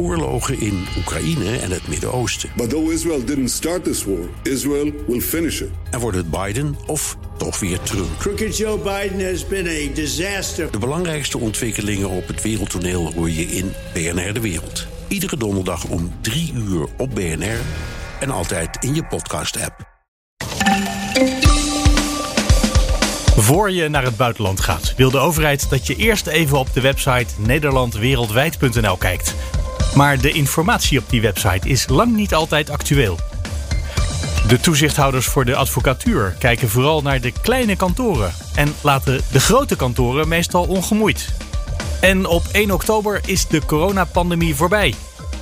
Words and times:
oorlogen 0.00 0.60
in 0.60 0.86
Oekraïne 0.98 1.58
en 1.58 1.70
het 1.70 1.88
Midden-Oosten. 1.88 2.50
But 2.56 2.70
though 2.70 2.92
Israel 2.92 3.24
didn't 3.24 3.50
start 3.50 3.84
this 3.84 4.04
war, 4.04 4.28
Israel 4.42 4.92
will 5.06 5.20
finish 5.20 5.60
it. 5.60 5.68
En 5.90 6.00
wordt 6.00 6.16
het 6.16 6.30
Biden 6.30 6.76
of 6.86 7.16
toch 7.36 7.60
weer 7.60 7.80
Trump? 7.80 8.18
Crooked 8.18 8.56
Joe 8.56 8.78
Biden 8.78 9.30
has 9.30 9.46
been 9.46 9.66
a 9.66 9.94
disaster. 9.94 10.70
De 10.70 10.78
belangrijkste 10.78 11.38
ontwikkelingen 11.38 12.08
op 12.08 12.26
het 12.26 12.42
wereldtoneel 12.42 13.12
hoor 13.12 13.30
je 13.30 13.42
in 13.42 13.72
BNR 13.92 14.32
De 14.32 14.40
Wereld. 14.40 14.86
Iedere 15.08 15.36
donderdag 15.36 15.84
om 15.84 16.12
3 16.20 16.52
uur 16.54 16.86
op 16.96 17.14
BNR 17.14 17.60
en 18.20 18.30
altijd 18.30 18.84
in 18.84 18.94
je 18.94 19.04
podcast-app. 19.04 19.88
Voor 23.36 23.70
je 23.70 23.88
naar 23.88 24.04
het 24.04 24.16
buitenland 24.16 24.60
gaat, 24.60 24.94
wil 24.96 25.10
de 25.10 25.18
overheid 25.18 25.70
dat 25.70 25.86
je 25.86 25.96
eerst 25.96 26.26
even 26.26 26.58
op 26.58 26.72
de 26.74 26.80
website 26.80 27.34
nederlandwereldwijd.nl 27.38 28.96
kijkt. 28.96 29.34
Maar 29.94 30.20
de 30.20 30.32
informatie 30.32 30.98
op 30.98 31.04
die 31.10 31.20
website 31.20 31.68
is 31.68 31.88
lang 31.88 32.16
niet 32.16 32.34
altijd 32.34 32.70
actueel. 32.70 33.18
De 34.48 34.60
toezichthouders 34.60 35.26
voor 35.26 35.44
de 35.44 35.56
advocatuur 35.56 36.36
kijken 36.38 36.68
vooral 36.68 37.02
naar 37.02 37.20
de 37.20 37.32
kleine 37.40 37.76
kantoren 37.76 38.32
en 38.54 38.74
laten 38.80 39.20
de 39.32 39.40
grote 39.40 39.76
kantoren 39.76 40.28
meestal 40.28 40.64
ongemoeid. 40.64 41.34
En 42.00 42.26
op 42.26 42.42
1 42.52 42.70
oktober 42.70 43.20
is 43.26 43.46
de 43.46 43.64
coronapandemie 43.66 44.54
voorbij, 44.54 44.94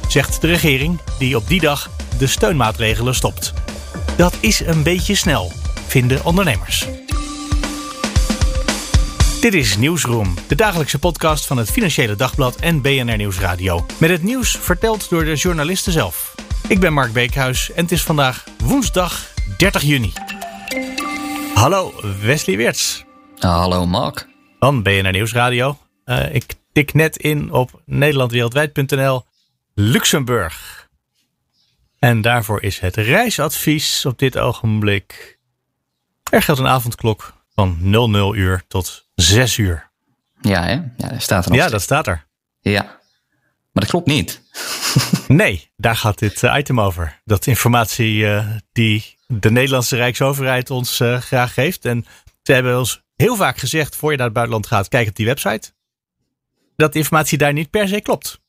zegt 0.08 0.40
de 0.40 0.46
regering 0.46 0.98
die 1.18 1.36
op 1.36 1.48
die 1.48 1.60
dag 1.60 1.90
de 2.18 2.26
steunmaatregelen 2.26 3.14
stopt. 3.14 3.52
Dat 4.16 4.34
is 4.40 4.60
een 4.60 4.82
beetje 4.82 5.14
snel, 5.14 5.52
vinden 5.86 6.24
ondernemers. 6.24 6.86
Dit 9.40 9.54
is 9.54 9.76
Nieuwsroom, 9.76 10.34
de 10.48 10.54
dagelijkse 10.54 10.98
podcast 10.98 11.46
van 11.46 11.56
het 11.56 11.70
Financiële 11.70 12.16
Dagblad 12.16 12.56
en 12.56 12.82
BNR 12.82 13.16
Nieuwsradio. 13.16 13.86
Met 14.00 14.10
het 14.10 14.22
nieuws 14.22 14.50
verteld 14.50 15.10
door 15.10 15.24
de 15.24 15.34
journalisten 15.34 15.92
zelf. 15.92 16.34
Ik 16.68 16.80
ben 16.80 16.92
Mark 16.92 17.12
Beekhuis 17.12 17.72
en 17.72 17.82
het 17.82 17.92
is 17.92 18.02
vandaag 18.02 18.44
woensdag 18.64 19.34
30 19.56 19.82
juni. 19.82 20.12
Hallo, 21.54 21.92
Wesley 22.20 22.56
Weerts. 22.56 23.04
hallo 23.38 23.86
Mark. 23.86 24.28
Van 24.58 24.82
BNR 24.82 25.10
Nieuwsradio. 25.10 25.78
Uh, 26.04 26.34
ik 26.34 26.54
tik 26.72 26.94
net 26.94 27.16
in 27.16 27.52
op 27.52 27.82
nederlandwereldwijd.nl 27.84 29.22
Luxemburg. 29.74 30.88
En 31.98 32.20
daarvoor 32.20 32.62
is 32.62 32.78
het 32.78 32.96
reisadvies 32.96 34.04
op 34.04 34.18
dit 34.18 34.38
ogenblik. 34.38 35.38
Er 36.30 36.42
geldt 36.42 36.60
een 36.60 36.66
avondklok 36.66 37.36
van 37.58 37.76
00 37.80 38.34
uur 38.34 38.62
tot 38.68 39.08
6 39.14 39.56
uur. 39.56 39.90
Ja, 40.40 40.62
hè? 40.62 40.72
Ja, 40.72 41.08
dat 41.08 41.22
staat 41.22 41.44
er 41.44 41.50
nog 41.50 41.60
Ja, 41.60 41.68
dat 41.68 41.82
staat 41.82 42.06
er. 42.06 42.26
Ja. 42.60 42.82
Maar 43.72 43.82
dat 43.82 43.88
klopt 43.88 44.06
niet. 44.06 44.42
nee, 45.28 45.70
daar 45.76 45.96
gaat 45.96 46.18
dit 46.18 46.42
eh, 46.42 46.56
item 46.58 46.80
over. 46.80 47.20
Dat 47.24 47.46
informatie 47.46 48.14
uh, 48.14 48.46
die 48.72 49.16
de 49.26 49.50
Nederlandse 49.50 49.96
Rijksoverheid 49.96 50.70
ons 50.70 51.00
uh, 51.00 51.20
graag 51.20 51.54
geeft. 51.54 51.84
En 51.84 52.06
ze 52.42 52.52
hebben 52.52 52.78
ons 52.78 53.02
heel 53.16 53.36
vaak 53.36 53.58
gezegd, 53.58 53.96
voor 53.96 54.10
je 54.10 54.16
naar 54.16 54.26
het 54.26 54.34
buitenland 54.34 54.66
gaat, 54.66 54.88
kijk 54.88 55.08
op 55.08 55.14
die 55.14 55.26
website. 55.26 55.72
Dat 56.76 56.92
de 56.92 56.98
informatie 56.98 57.38
daar 57.38 57.52
niet 57.52 57.70
per 57.70 57.88
se 57.88 58.00
klopt. 58.00 58.40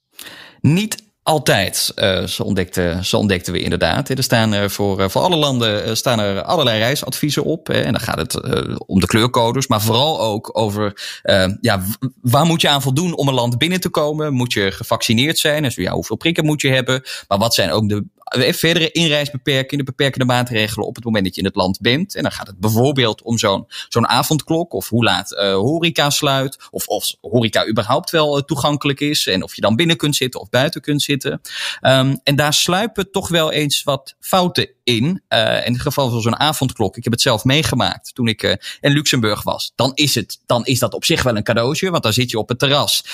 Niet 0.62 1.04
altijd, 1.24 1.92
uh, 1.96 2.24
zo, 2.24 2.44
ontdekten, 2.44 3.06
zo 3.06 3.18
ontdekten 3.18 3.54
we 3.54 3.62
inderdaad. 3.62 4.10
Er 4.10 4.24
staan 4.24 4.54
er 4.54 4.70
voor, 4.70 5.12
voor 5.12 5.22
alle 5.22 5.36
landen 5.36 5.98
staan 5.98 6.20
er 6.20 6.42
allerlei 6.42 6.80
reisadviezen 6.80 7.44
op. 7.44 7.70
En 7.70 7.92
dan 7.92 8.02
gaat 8.02 8.18
het 8.18 8.40
uh, 8.46 8.76
om 8.86 9.00
de 9.00 9.08
kleurcodes, 9.08 9.68
maar 9.68 9.82
vooral 9.82 10.22
ook 10.22 10.58
over 10.58 11.20
uh, 11.24 11.46
ja, 11.62 11.84
waar 12.22 12.46
moet 12.46 12.62
je 12.62 12.70
aan 12.70 12.82
voldoen 12.82 13.16
om 13.16 13.28
een 13.28 13.34
land 13.34 13.58
binnen 13.58 13.80
te 13.80 13.90
komen? 13.90 14.34
Moet 14.34 14.54
je 14.54 14.72
gevaccineerd 14.72 15.38
zijn? 15.38 15.64
Dus 15.64 15.76
ja, 15.76 15.92
hoeveel 15.92 16.16
prikken 16.16 16.46
moet 16.46 16.62
je 16.62 16.70
hebben? 16.70 17.04
Maar 17.28 17.38
wat 17.38 17.54
zijn 17.54 17.72
ook 17.72 17.90
de 17.90 18.06
verdere 18.38 18.92
inreisbeperkingen, 18.92 19.86
beperkende 19.86 20.26
maatregelen 20.26 20.88
op 20.88 20.96
het 20.96 21.04
moment 21.04 21.24
dat 21.24 21.36
je 21.36 21.42
in 21.42 21.48
het 21.48 21.56
land 21.56 21.80
bent. 21.82 22.16
En 22.16 22.22
dan 22.22 22.32
gaat 22.32 22.48
het 22.48 22.60
bijvoorbeeld 22.60 23.22
om 23.22 23.38
zo'n 23.38 23.66
zo'n 23.88 24.08
avondklok 24.08 24.74
of 24.74 24.90
hoe 24.90 25.04
laat 25.04 25.32
uh, 25.32 25.54
horeca 25.54 26.10
sluit. 26.10 26.58
Of 26.72 26.88
of 26.88 27.14
horeca 27.22 27.68
überhaupt 27.68 28.10
wel 28.10 28.38
uh, 28.38 28.44
toegankelijk 28.44 29.00
is 29.00 29.28
en 29.28 29.44
of 29.44 29.56
je 29.56 29.62
dan 29.62 29.76
binnen 29.76 29.98
kunt 29.98 30.16
zitten 30.16 30.42
of 30.42 30.50
buiten 30.50 30.82
kunt 30.82 31.02
zitten. 31.02 31.42
Um, 31.82 32.20
en 32.24 32.36
daar 32.36 32.54
sluipen 32.54 33.12
toch 33.12 33.28
wel 33.28 33.52
eens 33.52 33.84
wat 33.84 34.16
fouten 34.20 34.70
in. 34.90 35.22
Uh, 35.30 35.66
in 35.66 35.74
het 35.74 35.82
geval 35.82 36.10
van 36.10 36.22
zo'n 36.22 36.40
avondklok. 36.40 36.98
Ik 36.98 37.04
heb 37.04 37.14
het 37.14 37.22
zelf 37.22 37.44
meegemaakt 37.44 38.16
toen 38.16 38.28
ik 38.28 38.44
in 38.82 38.92
Luxemburg 38.92 39.44
was. 39.44 39.72
Dan 39.76 39.92
is, 39.94 40.16
het, 40.16 40.40
dan 40.46 40.66
is 40.66 40.80
dat 40.80 40.94
op 40.94 41.06
zich 41.06 41.24
wel 41.24 41.36
een 41.36 41.44
cadeautje, 41.44 41.90
want 41.90 42.04
dan 42.04 42.14
zit 42.14 42.32
je 42.32 42.40
op 42.40 42.50
het 42.50 42.60
terras. 42.60 43.06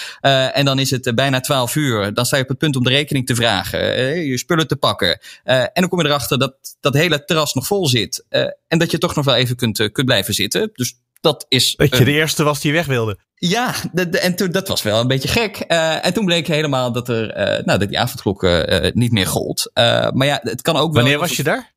en 0.53 0.65
dan 0.65 0.79
is 0.79 0.91
het 0.91 1.15
bijna 1.15 1.39
12 1.39 1.75
uur. 1.75 2.13
Dan 2.13 2.25
sta 2.25 2.37
je 2.37 2.43
op 2.43 2.49
het 2.49 2.57
punt 2.57 2.75
om 2.75 2.83
de 2.83 2.89
rekening 2.89 3.25
te 3.25 3.35
vragen, 3.35 3.79
je 4.25 4.37
spullen 4.37 4.67
te 4.67 4.75
pakken. 4.75 5.19
En 5.43 5.69
dan 5.73 5.87
kom 5.87 5.99
je 5.99 6.05
erachter 6.05 6.39
dat 6.39 6.55
dat 6.79 6.93
hele 6.93 7.25
terras 7.25 7.53
nog 7.53 7.67
vol 7.67 7.87
zit. 7.87 8.25
En 8.67 8.77
dat 8.77 8.91
je 8.91 8.97
toch 8.97 9.15
nog 9.15 9.25
wel 9.25 9.35
even 9.35 9.55
kunt, 9.55 9.77
kunt 9.77 10.05
blijven 10.05 10.33
zitten. 10.33 10.69
Dus 10.73 10.95
dat 11.25 11.45
is. 11.47 11.75
Dat 11.75 11.97
je 11.97 12.05
de 12.05 12.11
eerste 12.11 12.43
was 12.43 12.59
die 12.59 12.71
weg 12.71 12.85
wilde. 12.85 13.17
Ja, 13.35 13.73
de, 13.91 14.09
de, 14.09 14.19
en 14.19 14.35
toen, 14.35 14.51
dat 14.51 14.67
was 14.67 14.81
wel 14.81 14.99
een 14.99 15.07
beetje 15.07 15.27
gek. 15.27 15.57
en 15.57 16.13
toen 16.13 16.25
bleek 16.25 16.47
helemaal 16.47 16.91
dat, 16.91 17.09
er, 17.09 17.27
nou, 17.65 17.79
dat 17.79 17.89
die 17.89 17.99
avondklok 17.99 18.47
niet 18.93 19.11
meer 19.11 19.27
gold. 19.27 19.71
maar 20.13 20.25
ja, 20.25 20.39
het 20.41 20.61
kan 20.61 20.75
ook 20.75 20.93
wel. 20.93 21.01
Wanneer 21.01 21.19
was 21.19 21.35
je 21.35 21.43
daar? 21.43 21.73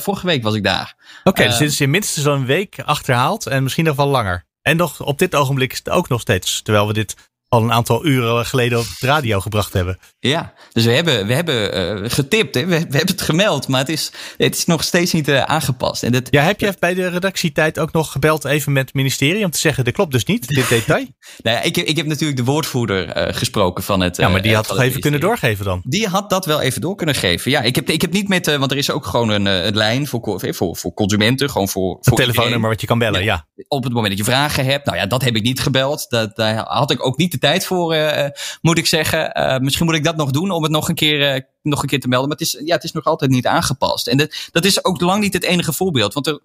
vorige 0.00 0.26
week 0.26 0.42
was 0.42 0.54
ik 0.54 0.62
daar. 0.62 0.96
Oké, 1.18 1.28
okay, 1.28 1.46
dus 1.46 1.58
dit 1.58 1.70
is 1.70 1.80
in 1.80 1.90
minstens 1.90 2.24
zo'n 2.24 2.46
week 2.46 2.80
achterhaald 2.84 3.46
en 3.46 3.62
misschien 3.62 3.84
nog 3.84 3.96
wel 3.96 4.06
langer. 4.06 4.46
En 4.62 4.76
nog 4.76 5.00
op 5.00 5.18
dit 5.18 5.34
ogenblik 5.34 5.72
is 5.72 5.78
het 5.78 5.90
ook 5.90 6.08
nog 6.08 6.20
steeds, 6.20 6.62
terwijl 6.62 6.86
we 6.86 6.92
dit 6.92 7.16
al 7.48 7.62
een 7.62 7.72
aantal 7.72 8.06
uren 8.06 8.46
geleden 8.46 8.78
op 8.78 8.86
de 8.98 9.06
radio 9.06 9.40
gebracht 9.40 9.72
hebben. 9.72 9.98
Ja, 10.18 10.52
dus 10.72 10.84
we 10.84 10.92
hebben, 10.92 11.26
we 11.26 11.34
hebben 11.34 11.78
uh, 12.02 12.10
getipt, 12.10 12.54
hè? 12.54 12.60
We, 12.60 12.66
we, 12.66 12.74
hebben 12.74 13.06
het 13.06 13.22
gemeld, 13.22 13.68
maar 13.68 13.80
het 13.80 13.88
is, 13.88 14.12
het 14.36 14.56
is 14.56 14.64
nog 14.64 14.84
steeds 14.84 15.12
niet 15.12 15.28
uh, 15.28 15.42
aangepast. 15.42 16.02
En 16.02 16.12
dat, 16.12 16.28
ja, 16.30 16.42
heb 16.42 16.60
je 16.60 16.74
bij 16.78 16.94
de 16.94 17.08
redactietijd 17.08 17.78
ook 17.78 17.92
nog 17.92 18.12
gebeld 18.12 18.44
even 18.44 18.72
met 18.72 18.84
het 18.84 18.94
ministerie 18.94 19.44
om 19.44 19.50
te 19.50 19.58
zeggen, 19.58 19.84
dit 19.84 19.94
klopt 19.94 20.12
dus 20.12 20.24
niet, 20.24 20.48
dit 20.48 20.68
detail? 20.78 21.06
nou 21.42 21.56
ja, 21.56 21.62
ik, 21.62 21.76
ik 21.76 21.96
heb 21.96 22.06
natuurlijk 22.06 22.38
de 22.38 22.44
woordvoerder 22.44 23.28
uh, 23.28 23.34
gesproken 23.34 23.84
van 23.84 24.00
het 24.00 24.16
Ja, 24.16 24.28
maar 24.28 24.42
die 24.42 24.54
had 24.54 24.68
toch 24.68 24.80
even 24.80 25.00
kunnen 25.00 25.20
doorgeven 25.20 25.64
dan? 25.64 25.80
Die 25.84 26.08
had 26.08 26.30
dat 26.30 26.46
wel 26.46 26.60
even 26.60 26.80
door 26.80 26.94
kunnen 26.94 27.14
geven. 27.14 27.50
Ja, 27.50 27.60
ik 27.60 27.74
heb, 27.74 27.90
ik 27.90 28.00
heb 28.00 28.12
niet 28.12 28.28
met, 28.28 28.56
want 28.56 28.70
er 28.70 28.76
is 28.76 28.90
ook 28.90 29.06
gewoon 29.06 29.28
een, 29.28 29.46
een 29.46 29.76
lijn 29.76 30.06
voor, 30.06 30.40
voor, 30.54 30.76
voor 30.76 30.94
consumenten, 30.94 31.50
gewoon 31.50 31.68
voor... 31.68 31.98
voor 32.00 32.18
een 32.18 32.24
telefoonnummer 32.24 32.70
wat 32.70 32.80
je 32.80 32.86
kan 32.86 32.98
bellen, 32.98 33.24
ja. 33.24 33.46
ja. 33.54 33.64
Op 33.68 33.84
het 33.84 33.92
moment 33.92 34.16
dat 34.16 34.26
je 34.26 34.32
vragen 34.32 34.64
hebt, 34.64 34.86
nou 34.86 34.98
ja, 34.98 35.06
dat 35.06 35.22
heb 35.22 35.36
ik 35.36 35.42
niet 35.42 35.60
gebeld. 35.60 36.06
Dat, 36.08 36.36
daar 36.36 36.64
had 36.66 36.90
ik 36.90 37.06
ook 37.06 37.16
niet 37.16 37.32
de 37.32 37.37
tijd 37.38 37.66
voor, 37.66 37.94
uh, 37.94 38.24
moet 38.62 38.78
ik 38.78 38.86
zeggen. 38.86 39.38
Uh, 39.38 39.58
misschien 39.58 39.86
moet 39.86 39.94
ik 39.94 40.04
dat 40.04 40.16
nog 40.16 40.30
doen 40.30 40.50
om 40.50 40.62
het 40.62 40.72
nog 40.72 40.88
een 40.88 40.94
keer, 40.94 41.46
nog 41.62 41.82
een 41.82 41.88
keer 41.88 42.00
te 42.00 42.08
melden. 42.08 42.28
Maar 42.28 42.38
het 42.38 42.46
is, 42.46 42.60
ja, 42.64 42.74
het 42.74 42.84
is 42.84 42.92
nog 42.92 43.04
altijd 43.04 43.30
niet 43.30 43.46
aangepast. 43.46 44.06
En 44.06 44.16
dat, 44.16 44.48
dat 44.52 44.64
is 44.64 44.84
ook 44.84 45.00
lang 45.00 45.20
niet 45.20 45.32
het 45.32 45.44
enige 45.44 45.72
voorbeeld. 45.72 46.14
Want 46.14 46.26
er, 46.26 46.40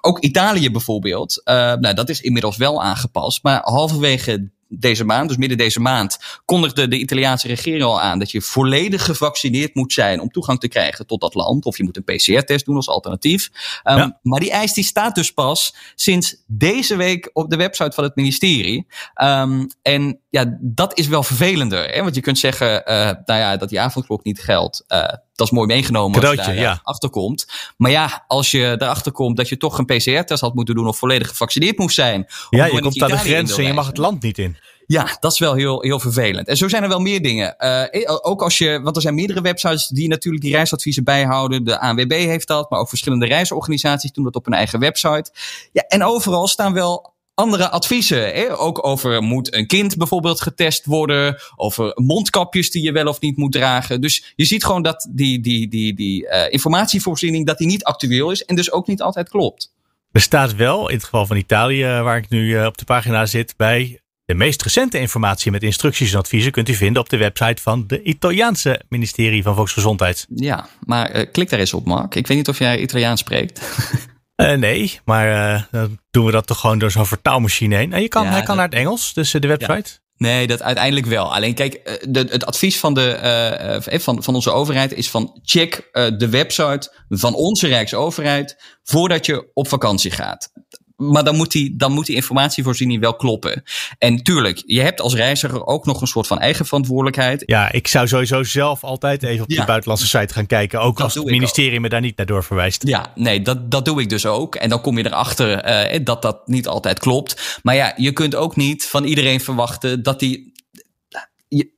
ook 0.00 0.18
Italië 0.18 0.70
bijvoorbeeld, 0.70 1.40
nou, 1.44 1.94
dat 1.94 2.08
is 2.08 2.20
inmiddels 2.20 2.56
wel 2.56 2.82
aangepast. 2.82 3.42
Maar 3.42 3.60
halverwege 3.62 4.50
deze 4.68 5.04
maand, 5.04 5.28
dus 5.28 5.36
midden 5.36 5.58
deze 5.58 5.80
maand, 5.80 6.18
kondigde 6.44 6.88
de 6.88 6.98
Italiaanse 6.98 7.46
regering 7.46 7.82
al 7.82 8.00
aan 8.00 8.18
dat 8.18 8.30
je 8.30 8.40
volledig 8.40 9.04
gevaccineerd 9.04 9.74
moet 9.74 9.92
zijn 9.92 10.20
om 10.20 10.28
toegang 10.28 10.60
te 10.60 10.68
krijgen 10.68 11.06
tot 11.06 11.20
dat 11.20 11.34
land. 11.34 11.64
Of 11.64 11.76
je 11.76 11.84
moet 11.84 11.96
een 11.96 12.04
PCR-test 12.04 12.64
doen 12.64 12.76
als 12.76 12.88
alternatief. 12.88 13.50
Um, 13.84 13.96
ja. 13.96 14.18
Maar 14.22 14.40
die 14.40 14.50
eis 14.50 14.72
die 14.72 14.84
staat 14.84 15.14
dus 15.14 15.30
pas 15.30 15.74
sinds 15.94 16.36
deze 16.46 16.96
week 16.96 17.30
op 17.32 17.50
de 17.50 17.56
website 17.56 17.92
van 17.92 18.04
het 18.04 18.16
ministerie. 18.16 18.86
Um, 19.22 19.66
en 19.82 20.20
ja, 20.30 20.58
dat 20.60 20.98
is 20.98 21.06
wel 21.06 21.22
vervelender. 21.22 21.90
Hè? 21.90 22.02
Want 22.02 22.14
je 22.14 22.20
kunt 22.20 22.38
zeggen, 22.38 22.82
uh, 22.90 22.94
nou 23.24 23.40
ja, 23.40 23.56
dat 23.56 23.68
die 23.68 23.80
avondklok 23.80 24.24
niet 24.24 24.40
geldt. 24.40 24.84
Uh, 24.88 25.04
dat 25.34 25.46
is 25.46 25.52
mooi 25.52 25.66
meegenomen 25.66 26.20
Cadeautje, 26.20 26.44
als 26.44 26.54
je 26.54 26.60
daar 26.60 26.72
ja. 26.72 26.80
achter 26.82 27.10
komt. 27.10 27.46
Maar 27.76 27.90
ja, 27.90 28.24
als 28.26 28.50
je 28.50 28.76
erachter 28.78 29.12
komt 29.12 29.36
dat 29.36 29.48
je 29.48 29.56
toch 29.56 29.78
een 29.78 29.84
PCR-test 29.84 30.40
had 30.40 30.54
moeten 30.54 30.74
doen 30.74 30.88
of 30.88 30.98
volledig 30.98 31.28
gevaccineerd 31.28 31.78
moest 31.78 31.94
zijn. 31.94 32.26
Ja, 32.50 32.64
je 32.64 32.80
komt 32.80 33.02
aan 33.02 33.08
de 33.08 33.16
grens 33.16 33.56
en 33.56 33.64
je 33.64 33.72
mag 33.72 33.86
het 33.86 33.96
land 33.96 34.22
niet 34.22 34.38
in. 34.38 34.56
Ja, 34.86 35.16
dat 35.20 35.32
is 35.32 35.38
wel 35.38 35.54
heel, 35.54 35.82
heel 35.82 36.00
vervelend. 36.00 36.48
En 36.48 36.56
zo 36.56 36.68
zijn 36.68 36.82
er 36.82 36.88
wel 36.88 37.00
meer 37.00 37.22
dingen. 37.22 37.54
Uh, 37.58 38.16
ook 38.22 38.42
als 38.42 38.58
je, 38.58 38.80
want 38.82 38.96
er 38.96 39.02
zijn 39.02 39.14
meerdere 39.14 39.40
websites 39.40 39.88
die 39.88 40.08
natuurlijk 40.08 40.44
die 40.44 40.52
reisadviezen 40.52 41.04
bijhouden. 41.04 41.64
De 41.64 41.80
ANWB 41.80 42.12
heeft 42.12 42.48
dat, 42.48 42.70
maar 42.70 42.80
ook 42.80 42.88
verschillende 42.88 43.26
reisorganisaties 43.26 44.12
doen 44.12 44.24
dat 44.24 44.34
op 44.34 44.44
hun 44.44 44.54
eigen 44.54 44.80
website. 44.80 45.32
Ja, 45.72 45.82
en 45.88 46.04
overal 46.04 46.48
staan 46.48 46.72
wel 46.72 47.13
andere 47.34 47.70
adviezen. 47.70 48.34
Hè? 48.34 48.58
Ook 48.58 48.86
over 48.86 49.22
moet 49.22 49.54
een 49.54 49.66
kind 49.66 49.96
bijvoorbeeld 49.96 50.40
getest 50.40 50.86
worden. 50.86 51.36
Over 51.56 51.92
mondkapjes 51.94 52.70
die 52.70 52.82
je 52.82 52.92
wel 52.92 53.06
of 53.06 53.20
niet 53.20 53.36
moet 53.36 53.52
dragen. 53.52 54.00
Dus 54.00 54.32
je 54.36 54.44
ziet 54.44 54.64
gewoon 54.64 54.82
dat 54.82 55.08
die, 55.10 55.40
die, 55.40 55.68
die, 55.68 55.94
die 55.94 56.22
uh, 56.22 56.52
informatievoorziening 56.52 57.46
dat 57.46 57.58
die 57.58 57.66
niet 57.66 57.84
actueel 57.84 58.30
is. 58.30 58.44
En 58.44 58.56
dus 58.56 58.72
ook 58.72 58.86
niet 58.86 59.02
altijd 59.02 59.28
klopt. 59.28 59.72
Er 60.12 60.20
staat 60.20 60.54
wel, 60.54 60.88
in 60.88 60.94
het 60.94 61.04
geval 61.04 61.26
van 61.26 61.36
Italië, 61.36 61.84
waar 61.84 62.16
ik 62.16 62.28
nu 62.28 62.48
uh, 62.48 62.64
op 62.64 62.78
de 62.78 62.84
pagina 62.84 63.26
zit, 63.26 63.54
bij 63.56 64.00
de 64.24 64.34
meest 64.34 64.62
recente 64.62 64.98
informatie 64.98 65.50
met 65.50 65.62
instructies 65.62 66.12
en 66.12 66.18
adviezen 66.18 66.52
kunt 66.52 66.68
u 66.68 66.74
vinden 66.74 67.02
op 67.02 67.08
de 67.08 67.16
website 67.16 67.62
van 67.62 67.84
de 67.86 68.02
Italiaanse 68.02 68.80
ministerie 68.88 69.42
van 69.42 69.54
Volksgezondheid. 69.54 70.26
Ja, 70.34 70.68
maar 70.86 71.16
uh, 71.16 71.26
klik 71.32 71.50
daar 71.50 71.60
eens 71.60 71.74
op, 71.74 71.84
Mark. 71.84 72.14
Ik 72.14 72.26
weet 72.26 72.36
niet 72.36 72.48
of 72.48 72.58
jij 72.58 72.80
Italiaans 72.80 73.20
spreekt. 73.20 73.60
Uh, 74.36 74.52
nee, 74.52 75.00
maar 75.04 75.54
uh, 75.54 75.62
dan 75.70 75.98
doen 76.10 76.26
we 76.26 76.32
dat 76.32 76.46
toch 76.46 76.60
gewoon 76.60 76.78
door 76.78 76.90
zo'n 76.90 77.06
vertaalmachine 77.06 77.76
heen. 77.76 77.92
En 77.92 78.02
je 78.02 78.08
kan, 78.08 78.24
ja, 78.24 78.30
hij 78.30 78.42
kan 78.42 78.56
naar 78.56 78.64
het 78.64 78.74
Engels, 78.74 79.12
dus 79.12 79.34
uh, 79.34 79.40
de 79.40 79.48
website. 79.48 80.02
Nee, 80.16 80.46
dat 80.46 80.62
uiteindelijk 80.62 81.06
wel. 81.06 81.34
Alleen 81.34 81.54
kijk, 81.54 81.74
eh, 81.74 81.94
de, 82.08 82.26
het 82.30 82.46
advies 82.46 82.78
van, 82.78 82.94
de, 82.94 83.80
uh, 83.90 83.98
van, 83.98 84.22
van 84.22 84.34
onze 84.34 84.50
overheid 84.50 84.92
is 84.92 85.10
van 85.10 85.40
check 85.42 85.88
uh, 85.92 86.06
de 86.18 86.28
website 86.28 86.92
van 87.08 87.34
onze 87.34 87.66
Rijksoverheid 87.66 88.78
voordat 88.82 89.26
je 89.26 89.50
op 89.54 89.68
vakantie 89.68 90.10
gaat 90.10 90.50
maar 90.96 91.24
dan 91.24 91.36
moet, 91.36 91.52
die, 91.52 91.76
dan 91.76 91.92
moet 91.92 92.06
die 92.06 92.16
informatievoorziening 92.16 93.00
wel 93.00 93.14
kloppen. 93.14 93.62
En 93.98 94.22
tuurlijk, 94.22 94.62
je 94.66 94.80
hebt 94.80 95.00
als 95.00 95.14
reiziger 95.14 95.66
ook 95.66 95.86
nog 95.86 96.00
een 96.00 96.06
soort 96.06 96.26
van 96.26 96.38
eigen 96.38 96.66
verantwoordelijkheid. 96.66 97.42
Ja, 97.46 97.72
ik 97.72 97.88
zou 97.88 98.08
sowieso 98.08 98.42
zelf 98.42 98.84
altijd 98.84 99.22
even 99.22 99.42
op 99.42 99.48
de 99.48 99.64
buitenlandse 99.64 100.06
site 100.06 100.34
gaan 100.34 100.46
kijken. 100.46 100.80
Ook 100.80 101.00
als 101.00 101.14
het 101.14 101.24
ministerie 101.24 101.80
me 101.80 101.88
daar 101.88 102.00
niet 102.00 102.16
naar 102.16 102.26
doorverwijst. 102.26 102.86
Ja, 102.86 103.12
nee, 103.14 103.42
dat, 103.42 103.70
dat 103.70 103.84
doe 103.84 104.00
ik 104.00 104.08
dus 104.08 104.26
ook. 104.26 104.54
En 104.54 104.68
dan 104.68 104.80
kom 104.80 104.98
je 104.98 105.06
erachter 105.06 105.68
uh, 105.94 106.00
dat 106.04 106.22
dat 106.22 106.46
niet 106.46 106.68
altijd 106.68 106.98
klopt. 106.98 107.58
Maar 107.62 107.74
ja, 107.74 107.92
je 107.96 108.12
kunt 108.12 108.34
ook 108.34 108.56
niet 108.56 108.86
van 108.86 109.04
iedereen 109.04 109.40
verwachten 109.40 110.02
dat 110.02 110.20
die 110.20 110.52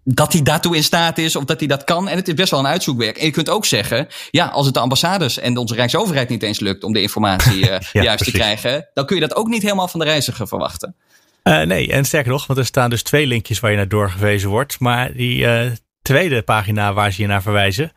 dat 0.05 0.33
hij 0.33 0.43
daartoe 0.43 0.77
in 0.77 0.83
staat 0.83 1.19
is 1.19 1.37
of 1.37 1.45
dat 1.45 1.59
hij 1.59 1.69
dat 1.69 1.85
kan. 1.85 2.09
En 2.09 2.17
het 2.17 2.29
is 2.29 2.35
best 2.35 2.51
wel 2.51 2.61
een 2.61 2.67
uitzoekwerk. 2.67 3.19
En 3.19 3.25
je 3.25 3.31
kunt 3.31 3.49
ook 3.49 3.65
zeggen, 3.65 4.09
ja, 4.31 4.47
als 4.47 4.65
het 4.65 4.75
de 4.75 4.81
ambassades 4.81 5.39
en 5.39 5.57
onze 5.57 5.75
Rijksoverheid 5.75 6.29
niet 6.29 6.43
eens 6.43 6.61
lukt 6.61 6.85
om 6.85 6.93
de 6.93 7.01
informatie 7.03 7.61
uh, 7.71 7.79
juist 7.93 8.25
te 8.25 8.31
krijgen, 8.31 8.89
dan 8.95 9.07
kun 9.07 9.17
je 9.17 9.23
dat 9.23 9.37
ook 9.37 9.49
niet 9.49 9.63
helemaal 9.63 9.89
van 9.89 10.01
de 10.01 10.07
reiziger 10.07 10.49
verwachten. 10.49 10.97
Uh, 11.45 11.63
nee, 11.63 11.93
en 11.93 12.05
sterker 12.05 12.33
nog, 12.33 12.47
want 12.47 12.59
er 12.59 12.67
staan 12.67 12.91
dus 12.91 13.03
twee 13.03 13.27
linkjes 13.27 13.61
waar 13.61 13.71
je 13.71 13.77
naar 13.77 13.89
doorgewezen 13.89 14.49
wordt. 14.49 14.81
Maar 14.81 15.13
die 15.13 15.39
uh, 15.39 15.71
tweede 16.03 16.43
pagina 16.43 16.93
waar 16.93 17.13
ze 17.13 17.23
je 17.23 17.29
naar 17.29 17.43
verwijzen, 17.43 17.93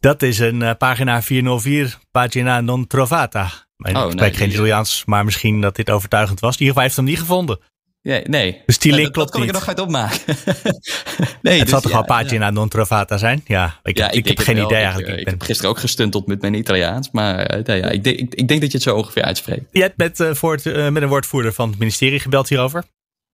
dat 0.00 0.22
is 0.22 0.38
een 0.38 0.76
pagina 0.76 1.22
404, 1.22 1.98
pagina 2.10 2.60
non 2.60 2.86
trovata. 2.86 3.50
Ik 3.76 3.96
oh, 3.96 4.10
spreek 4.10 4.18
nee, 4.20 4.34
geen 4.34 4.50
Italiaans, 4.50 5.04
maar 5.04 5.24
misschien 5.24 5.60
dat 5.60 5.76
dit 5.76 5.90
overtuigend 5.90 6.40
was. 6.40 6.54
In 6.54 6.60
ieder 6.60 6.68
geval 6.68 6.82
heeft 6.82 6.96
hem 6.96 7.04
niet 7.04 7.18
gevonden. 7.18 7.58
Ja, 8.02 8.20
nee. 8.24 8.62
Dus 8.66 8.78
die 8.78 8.92
link 8.92 9.12
klopt 9.12 9.32
dat, 9.32 9.40
niet. 9.40 9.52
Dat 9.52 9.64
kan 9.64 9.72
ik 9.72 9.78
er 9.78 9.86
nog 9.86 9.94
uit 9.94 10.14
opmaken. 10.14 10.36
nee, 11.42 11.52
het 11.52 11.62
dus, 11.62 11.70
zal 11.70 11.80
toch 11.80 11.90
wel 11.90 12.00
een 12.00 12.06
pagina 12.06 12.44
ja. 12.44 12.50
non 12.50 12.68
trovata 12.68 13.16
zijn? 13.16 13.42
Ja, 13.44 13.80
ik, 13.82 13.98
ja, 13.98 14.10
ik, 14.10 14.14
ik 14.14 14.26
heb 14.26 14.38
geen 14.38 14.56
idee 14.56 14.78
eigenlijk. 14.78 15.08
Ik, 15.08 15.18
ik, 15.18 15.26
heb 15.26 15.42
gisteren 15.42 15.70
ook 15.70 15.78
gestunteld 15.78 16.26
met 16.26 16.40
mijn 16.40 16.54
Italiaans. 16.54 17.10
Maar 17.10 17.58
uh, 17.68 17.80
ja, 17.80 17.88
ik, 17.88 18.04
denk, 18.04 18.18
ik, 18.34 18.48
denk 18.48 18.60
dat 18.60 18.70
je 18.70 18.76
het 18.76 18.82
zo 18.82 18.96
ongeveer 18.96 19.22
uitspreekt. 19.22 19.64
Je 19.72 19.80
hebt 19.80 19.96
met, 19.96 20.20
uh, 20.20 20.34
voor 20.34 20.52
het, 20.52 20.66
uh, 20.66 20.88
met 20.88 21.02
een 21.02 21.08
woordvoerder 21.08 21.52
van 21.52 21.70
het 21.70 21.78
ministerie 21.78 22.20
gebeld 22.20 22.48
hierover. 22.48 22.84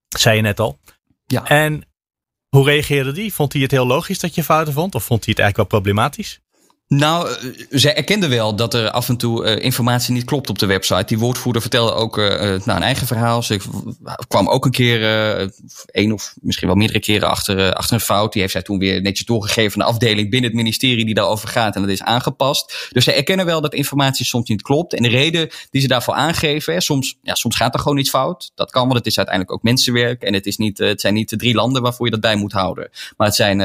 Zei 0.09 0.37
je 0.37 0.43
net 0.43 0.61
al. 0.61 0.79
Ja. 1.27 1.45
En 1.45 1.83
hoe 2.49 2.65
reageerde 2.65 3.13
die? 3.13 3.35
Vond 3.35 3.53
hij 3.53 3.63
het 3.63 3.71
heel 3.71 3.87
logisch 3.87 4.19
dat 4.19 4.35
je 4.35 4.45
fouten 4.45 4.73
vond? 4.73 4.95
Of 4.95 5.05
vond 5.05 5.25
hij 5.25 5.35
het 5.37 5.43
eigenlijk 5.43 5.71
wel 5.71 5.81
problematisch? 5.81 6.41
Nou, 6.88 7.29
eh, 7.29 7.37
zij 7.71 7.97
erkende 7.97 8.29
wel 8.29 8.56
dat 8.56 8.75
er 8.75 8.91
af 8.91 9.09
en 9.09 9.17
toe 9.17 9.44
uh, 9.44 9.65
informatie 9.65 10.15
niet 10.15 10.25
klopt 10.25 10.50
op 10.50 10.59
de 10.59 10.67
website. 10.67 11.05
Die 11.06 11.19
woordvoerder 11.19 11.62
vertelde 11.62 11.93
ook 11.93 12.19
uh, 12.19 12.29
nou, 12.38 12.62
een 12.65 12.83
eigen 12.83 13.06
verhaal. 13.06 13.43
Ze 13.43 13.61
kwam 14.29 14.49
ook 14.49 14.65
een 14.65 14.71
keer, 14.71 15.00
uh, 15.41 15.49
één 15.87 16.12
of 16.12 16.35
misschien 16.41 16.69
wel 16.69 16.77
meerdere 16.77 17.00
keren 17.00 17.29
achter, 17.29 17.73
achter 17.73 17.94
een 17.94 18.00
fout. 18.00 18.33
Die 18.33 18.41
heeft 18.41 18.53
zij 18.53 18.62
toen 18.62 18.79
weer 18.79 19.03
netjes 19.03 19.27
doorgegeven 19.27 19.81
aan 19.81 19.87
de 19.87 19.93
afdeling 19.93 20.31
binnen 20.31 20.50
het 20.50 20.59
ministerie 20.59 21.05
die 21.05 21.15
daarover 21.15 21.49
gaat. 21.49 21.75
En 21.75 21.81
dat 21.81 21.91
is 21.91 22.03
aangepast. 22.03 22.89
Dus 22.91 23.05
zij 23.05 23.17
erkennen 23.17 23.47
wel 23.47 23.61
dat 23.61 23.75
informatie 23.75 24.27
soms 24.27 24.49
niet 24.49 24.62
klopt. 24.62 24.94
En 24.94 25.03
de 25.03 25.09
reden 25.09 25.50
die 25.71 25.81
ze 25.81 25.89
daarvoor 25.89 26.15
aangeven, 26.15 26.82
soms, 26.82 27.17
ja, 27.23 27.35
soms 27.35 27.56
gaat 27.56 27.75
er 27.75 27.81
gewoon 27.81 27.99
iets 27.99 28.11
fout. 28.11 28.53
Dat 28.55 28.71
kan, 28.71 28.82
want 28.82 28.99
het 28.99 29.06
is 29.06 29.17
uiteindelijk 29.17 29.56
ook 29.56 29.62
mensenwerk. 29.62 30.23
En 30.23 30.35
het, 30.35 30.47
is 30.47 30.56
niet, 30.56 30.79
het 30.79 31.00
zijn 31.00 31.15
niet 31.15 31.31
de 31.31 31.37
drie 31.37 31.55
landen 31.55 31.82
waarvoor 31.82 32.06
je 32.06 32.12
dat 32.12 32.21
bij 32.21 32.37
moet 32.37 32.53
houden. 32.53 32.91
Maar 33.17 33.27
het 33.27 33.37
zijn 33.37 33.56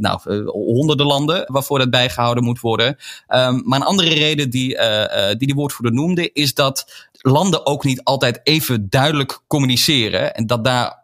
nou, 0.00 0.42
honderden 0.50 1.06
landen 1.06 1.44
waarvoor 1.46 1.78
dat 1.78 1.90
bijgehouden 1.90 2.44
moet 2.44 2.57
worden. 2.60 2.96
Um, 3.28 3.62
maar 3.64 3.80
een 3.80 3.86
andere 3.86 4.14
reden 4.14 4.50
die, 4.50 4.74
uh, 4.74 5.28
die 5.38 5.48
de 5.48 5.54
woordvoerder 5.54 5.94
noemde, 5.94 6.32
is 6.32 6.54
dat 6.54 7.06
landen 7.20 7.66
ook 7.66 7.84
niet 7.84 8.04
altijd 8.04 8.40
even 8.42 8.86
duidelijk 8.90 9.40
communiceren. 9.46 10.34
En 10.34 10.46
dat 10.46 10.64
daar 10.64 10.97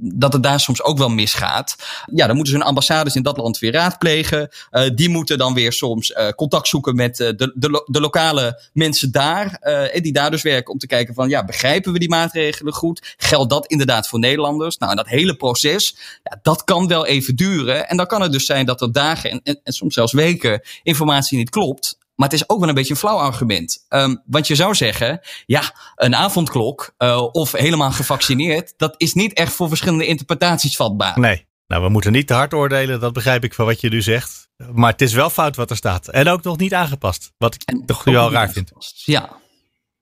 dat 0.00 0.32
het 0.32 0.42
daar 0.42 0.60
soms 0.60 0.82
ook 0.82 0.98
wel 0.98 1.08
misgaat. 1.08 1.76
Ja, 2.14 2.26
dan 2.26 2.36
moeten 2.36 2.52
ze 2.52 2.58
hun 2.58 2.68
ambassades 2.68 3.14
in 3.14 3.22
dat 3.22 3.36
land 3.36 3.58
weer 3.58 3.72
raadplegen. 3.72 4.48
Uh, 4.70 4.82
die 4.94 5.08
moeten 5.08 5.38
dan 5.38 5.54
weer 5.54 5.72
soms 5.72 6.10
uh, 6.10 6.28
contact 6.28 6.68
zoeken 6.68 6.94
met 6.94 7.20
uh, 7.20 7.28
de, 7.28 7.52
de, 7.54 7.84
de, 7.86 8.00
lokale 8.00 8.62
mensen 8.72 9.12
daar. 9.12 9.58
die 9.92 10.12
daar 10.12 10.30
dus 10.30 10.42
werken 10.42 10.72
om 10.72 10.78
te 10.78 10.86
kijken 10.86 11.14
van, 11.14 11.28
ja, 11.28 11.44
begrijpen 11.44 11.92
we 11.92 11.98
die 11.98 12.08
maatregelen 12.08 12.72
goed? 12.72 13.14
Geldt 13.16 13.50
dat 13.50 13.66
inderdaad 13.66 14.08
voor 14.08 14.18
Nederlanders? 14.18 14.78
Nou, 14.78 14.90
en 14.90 14.96
dat 14.96 15.08
hele 15.08 15.36
proces, 15.36 15.96
ja, 16.22 16.38
dat 16.42 16.64
kan 16.64 16.88
wel 16.88 17.06
even 17.06 17.36
duren. 17.36 17.88
En 17.88 17.96
dan 17.96 18.06
kan 18.06 18.22
het 18.22 18.32
dus 18.32 18.46
zijn 18.46 18.66
dat 18.66 18.80
er 18.80 18.92
dagen 18.92 19.30
en, 19.30 19.40
en, 19.44 19.60
en 19.62 19.72
soms 19.72 19.94
zelfs 19.94 20.12
weken 20.12 20.62
informatie 20.82 21.38
niet 21.38 21.50
klopt. 21.50 21.98
Maar 22.14 22.28
het 22.28 22.40
is 22.40 22.48
ook 22.48 22.58
wel 22.60 22.68
een 22.68 22.74
beetje 22.74 22.92
een 22.92 22.98
flauw 22.98 23.18
argument. 23.18 23.86
Um, 23.88 24.22
want 24.26 24.46
je 24.46 24.54
zou 24.54 24.74
zeggen, 24.74 25.20
ja, 25.46 25.74
een 25.94 26.14
avondklok 26.14 26.94
uh, 26.98 27.22
of 27.32 27.52
helemaal 27.52 27.90
gevaccineerd, 27.90 28.74
dat 28.76 28.94
is 28.96 29.14
niet 29.14 29.32
echt 29.32 29.52
voor 29.52 29.68
verschillende 29.68 30.06
interpretaties 30.06 30.76
vatbaar. 30.76 31.18
Nee, 31.18 31.46
nou 31.66 31.82
we 31.82 31.88
moeten 31.88 32.12
niet 32.12 32.26
te 32.26 32.34
hard 32.34 32.54
oordelen, 32.54 33.00
dat 33.00 33.12
begrijp 33.12 33.44
ik 33.44 33.54
van 33.54 33.66
wat 33.66 33.80
je 33.80 33.88
nu 33.88 34.02
zegt. 34.02 34.48
Maar 34.72 34.90
het 34.90 35.00
is 35.00 35.12
wel 35.12 35.30
fout 35.30 35.56
wat 35.56 35.70
er 35.70 35.76
staat. 35.76 36.08
En 36.08 36.28
ook 36.28 36.42
nog 36.42 36.56
niet 36.56 36.74
aangepast. 36.74 37.32
Wat 37.38 37.54
ik 37.54 37.62
en 37.62 37.86
toch 37.86 38.04
wel 38.04 38.32
raar 38.32 38.50
vind. 38.50 38.72
Ja. 39.04 39.36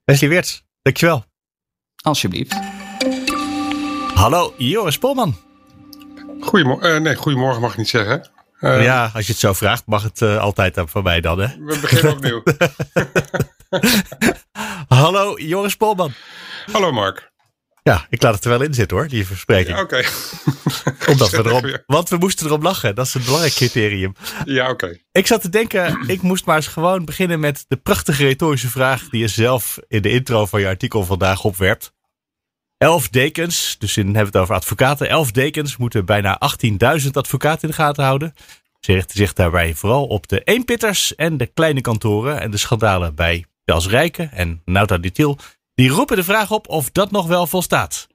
Wesley 0.04 0.30
Weerts, 0.30 0.64
dankjewel. 0.82 1.24
Alsjeblieft. 1.96 2.58
Hallo, 4.14 4.54
Joris 4.58 4.98
Polman. 4.98 5.36
Goedemorgen. 6.40 6.94
Uh, 6.94 7.00
nee, 7.00 7.14
goedemorgen 7.14 7.60
mag 7.60 7.70
ik 7.70 7.78
niet 7.78 7.88
zeggen. 7.88 8.30
Uh, 8.62 8.82
ja, 8.82 9.10
als 9.14 9.26
je 9.26 9.32
het 9.32 9.40
zo 9.40 9.52
vraagt, 9.52 9.82
mag 9.86 10.02
het 10.02 10.20
uh, 10.20 10.38
altijd 10.38 10.78
voorbij 10.84 11.20
dan, 11.20 11.40
hè? 11.40 11.46
We 11.46 11.78
beginnen 11.80 12.12
opnieuw. 12.12 12.42
Hallo, 14.98 15.38
Joris 15.38 15.76
Polman. 15.76 16.12
Hallo, 16.72 16.92
Mark. 16.92 17.32
Ja, 17.82 18.06
ik 18.08 18.22
laat 18.22 18.34
het 18.34 18.44
er 18.44 18.50
wel 18.50 18.62
in 18.62 18.74
zitten 18.74 18.96
hoor, 18.96 19.08
die 19.08 19.26
verspreking. 19.26 19.76
Ja, 19.76 19.82
oké. 19.82 20.02
Omdat 21.12 21.30
we 21.30 21.36
erop, 21.46 21.82
want 21.86 22.08
we 22.08 22.16
moesten 22.16 22.46
erom 22.46 22.62
lachen, 22.62 22.94
dat 22.94 23.06
is 23.06 23.14
een 23.14 23.24
belangrijk 23.24 23.54
criterium. 23.54 24.14
Ja, 24.44 24.70
oké. 24.70 24.98
Ik 25.12 25.26
zat 25.26 25.40
te 25.40 25.48
denken, 25.48 26.04
ik 26.06 26.22
moest 26.22 26.46
maar 26.46 26.56
eens 26.56 26.66
gewoon 26.66 27.04
beginnen 27.04 27.40
met 27.40 27.64
de 27.68 27.76
prachtige 27.76 28.24
retorische 28.24 28.68
vraag 28.68 29.08
die 29.08 29.20
je 29.20 29.28
zelf 29.28 29.78
in 29.88 30.02
de 30.02 30.10
intro 30.10 30.46
van 30.46 30.60
je 30.60 30.66
artikel 30.66 31.04
vandaag 31.04 31.44
opwerpt. 31.44 31.92
Elf 32.82 33.08
dekens, 33.08 33.76
dus 33.78 33.94
dan 33.94 34.04
hebben 34.04 34.22
we 34.22 34.28
het 34.28 34.36
over 34.36 34.54
advocaten. 34.54 35.08
Elf 35.08 35.30
dekens 35.30 35.76
moeten 35.76 36.04
bijna 36.04 36.40
18.000 37.00 37.10
advocaten 37.10 37.62
in 37.62 37.68
de 37.68 37.74
gaten 37.74 38.04
houden. 38.04 38.34
Ze 38.80 38.92
richten 38.92 39.16
zich 39.16 39.32
daarbij 39.32 39.74
vooral 39.74 40.06
op 40.06 40.28
de 40.28 40.40
eenpitters 40.40 41.14
en 41.14 41.36
de 41.36 41.46
kleine 41.46 41.80
kantoren. 41.80 42.40
En 42.40 42.50
de 42.50 42.56
schandalen 42.56 43.14
bij 43.14 43.44
Pels 43.64 43.88
Rijken 43.88 44.32
en 44.32 44.62
Nauta 44.64 44.98
Dutiel. 44.98 45.38
Die 45.74 45.90
roepen 45.90 46.16
de 46.16 46.24
vraag 46.24 46.50
op 46.50 46.68
of 46.68 46.90
dat 46.90 47.10
nog 47.10 47.26
wel 47.26 47.46
volstaat. 47.46 48.08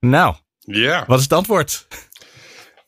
Nou, 0.00 0.34
ja. 0.58 1.04
wat 1.06 1.18
is 1.18 1.24
het 1.24 1.32
antwoord? 1.32 1.86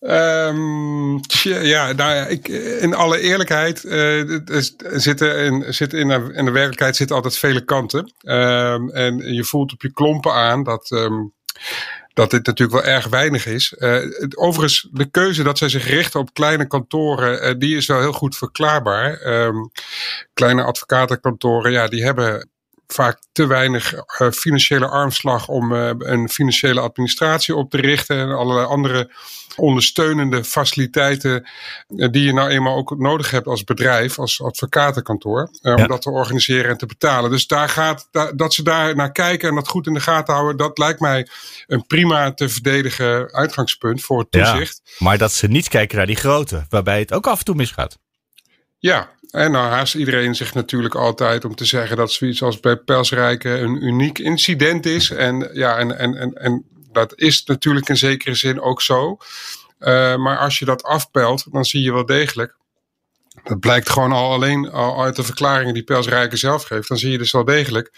Um, 0.08 1.20
ja, 1.42 2.26
ik, 2.28 2.48
in 2.80 2.94
alle 2.94 3.20
eerlijkheid 3.20 3.84
uh, 3.84 4.38
zitten 4.80 5.36
in, 5.38 5.74
zitten 5.74 5.98
in, 5.98 6.44
de, 6.44 6.50
werkelijkheid 6.50 6.96
zitten 6.96 7.16
altijd 7.16 7.38
vele 7.38 7.64
kanten. 7.64 8.12
Um, 8.22 8.90
en 8.90 9.34
je 9.34 9.44
voelt 9.44 9.72
op 9.72 9.82
je 9.82 9.92
klompen 9.92 10.32
aan 10.32 10.62
dat, 10.62 10.90
um, 10.90 11.32
dat 12.14 12.30
dit 12.30 12.46
natuurlijk 12.46 12.84
wel 12.84 12.94
erg 12.94 13.08
weinig 13.08 13.46
is. 13.46 13.74
Uh, 13.78 14.02
overigens, 14.34 14.88
de 14.92 15.10
keuze 15.10 15.42
dat 15.42 15.58
zij 15.58 15.68
zich 15.68 15.88
richten 15.88 16.20
op 16.20 16.34
kleine 16.34 16.66
kantoren, 16.66 17.48
uh, 17.48 17.54
die 17.58 17.76
is 17.76 17.86
wel 17.86 18.00
heel 18.00 18.12
goed 18.12 18.36
verklaarbaar. 18.36 19.18
kleine 20.34 20.62
advocatenkantoren, 20.62 21.72
ja, 21.72 21.86
die 21.86 22.04
hebben 22.04 22.50
vaak 22.86 23.18
te 23.32 23.46
weinig 23.46 23.94
financiële 24.32 24.88
armslag 24.88 25.48
om 25.48 25.72
een 25.72 26.28
financiële 26.28 26.80
administratie 26.80 27.54
op 27.54 27.70
te 27.70 27.76
richten 27.76 28.16
en 28.18 28.36
allerlei 28.36 28.66
andere 28.66 29.10
ondersteunende 29.56 30.44
faciliteiten 30.44 31.48
uh, 31.88 32.08
die 32.10 32.22
je 32.22 32.32
nou 32.32 32.48
eenmaal 32.48 32.76
ook 32.76 32.98
nodig 32.98 33.30
hebt 33.30 33.46
als 33.46 33.64
bedrijf, 33.64 34.18
als 34.18 34.42
advocatenkantoor, 34.42 35.50
ja. 35.60 35.74
om 35.74 35.86
dat 35.86 36.02
te 36.02 36.10
organiseren 36.10 36.70
en 36.70 36.76
te 36.76 36.86
betalen. 36.86 37.30
Dus 37.30 37.46
daar 37.46 37.68
gaat, 37.68 38.08
da 38.10 38.32
dat 38.32 38.54
ze 38.54 38.62
daar 38.62 38.96
naar 38.96 39.12
kijken 39.12 39.48
en 39.48 39.54
dat 39.54 39.68
goed 39.68 39.86
in 39.86 39.94
de 39.94 40.00
gaten 40.00 40.34
houden, 40.34 40.56
dat 40.56 40.78
lijkt 40.78 41.00
mij 41.00 41.28
een 41.66 41.86
prima 41.86 42.32
te 42.32 42.48
verdedigen 42.48 43.32
uitgangspunt 43.32 44.02
voor 44.02 44.18
het 44.18 44.30
toezicht. 44.30 44.80
Ja, 44.84 44.92
maar 44.98 45.18
dat 45.18 45.32
ze 45.32 45.46
niet 45.46 45.68
kijken 45.68 45.96
naar 45.96 46.06
die 46.06 46.16
grote, 46.16 46.66
waarbij 46.68 46.98
het 46.98 47.12
ook 47.12 47.26
af 47.26 47.38
en 47.38 47.44
toe 47.44 47.54
misgaat. 47.54 47.98
Ja, 48.78 49.10
en 49.30 49.50
nou 49.50 49.70
haast 49.70 49.94
iedereen 49.94 50.34
zich 50.34 50.54
natuurlijk 50.54 50.94
altijd 50.94 51.44
om 51.44 51.54
te 51.54 51.64
zeggen 51.64 51.96
dat 51.96 52.12
zoiets 52.12 52.42
als 52.42 52.60
bij 52.60 52.76
Pelsrijken 52.76 53.62
een 53.62 53.84
uniek 53.84 54.18
incident 54.18 54.86
is. 54.86 55.10
En 55.10 55.50
ja, 55.52 55.76
en, 55.76 55.98
en, 55.98 56.14
en, 56.14 56.32
en 56.32 56.64
dat 56.96 57.18
is 57.18 57.44
natuurlijk 57.44 57.88
in 57.88 57.96
zekere 57.96 58.34
zin 58.34 58.60
ook 58.60 58.82
zo. 58.82 59.16
Uh, 59.78 60.16
maar 60.16 60.38
als 60.38 60.58
je 60.58 60.64
dat 60.64 60.82
afpelt, 60.82 61.52
dan 61.52 61.64
zie 61.64 61.82
je 61.82 61.92
wel 61.92 62.06
degelijk. 62.06 62.56
Dat 63.44 63.60
blijkt 63.60 63.88
gewoon 63.88 64.12
al 64.12 64.32
alleen 64.32 64.70
al 64.70 65.02
uit 65.02 65.16
de 65.16 65.24
verklaringen 65.24 65.74
die 65.74 65.82
Pelsrijken 65.82 66.38
zelf 66.38 66.62
geeft. 66.62 66.88
Dan 66.88 66.98
zie 66.98 67.10
je 67.10 67.18
dus 67.18 67.32
wel 67.32 67.44
degelijk 67.44 67.92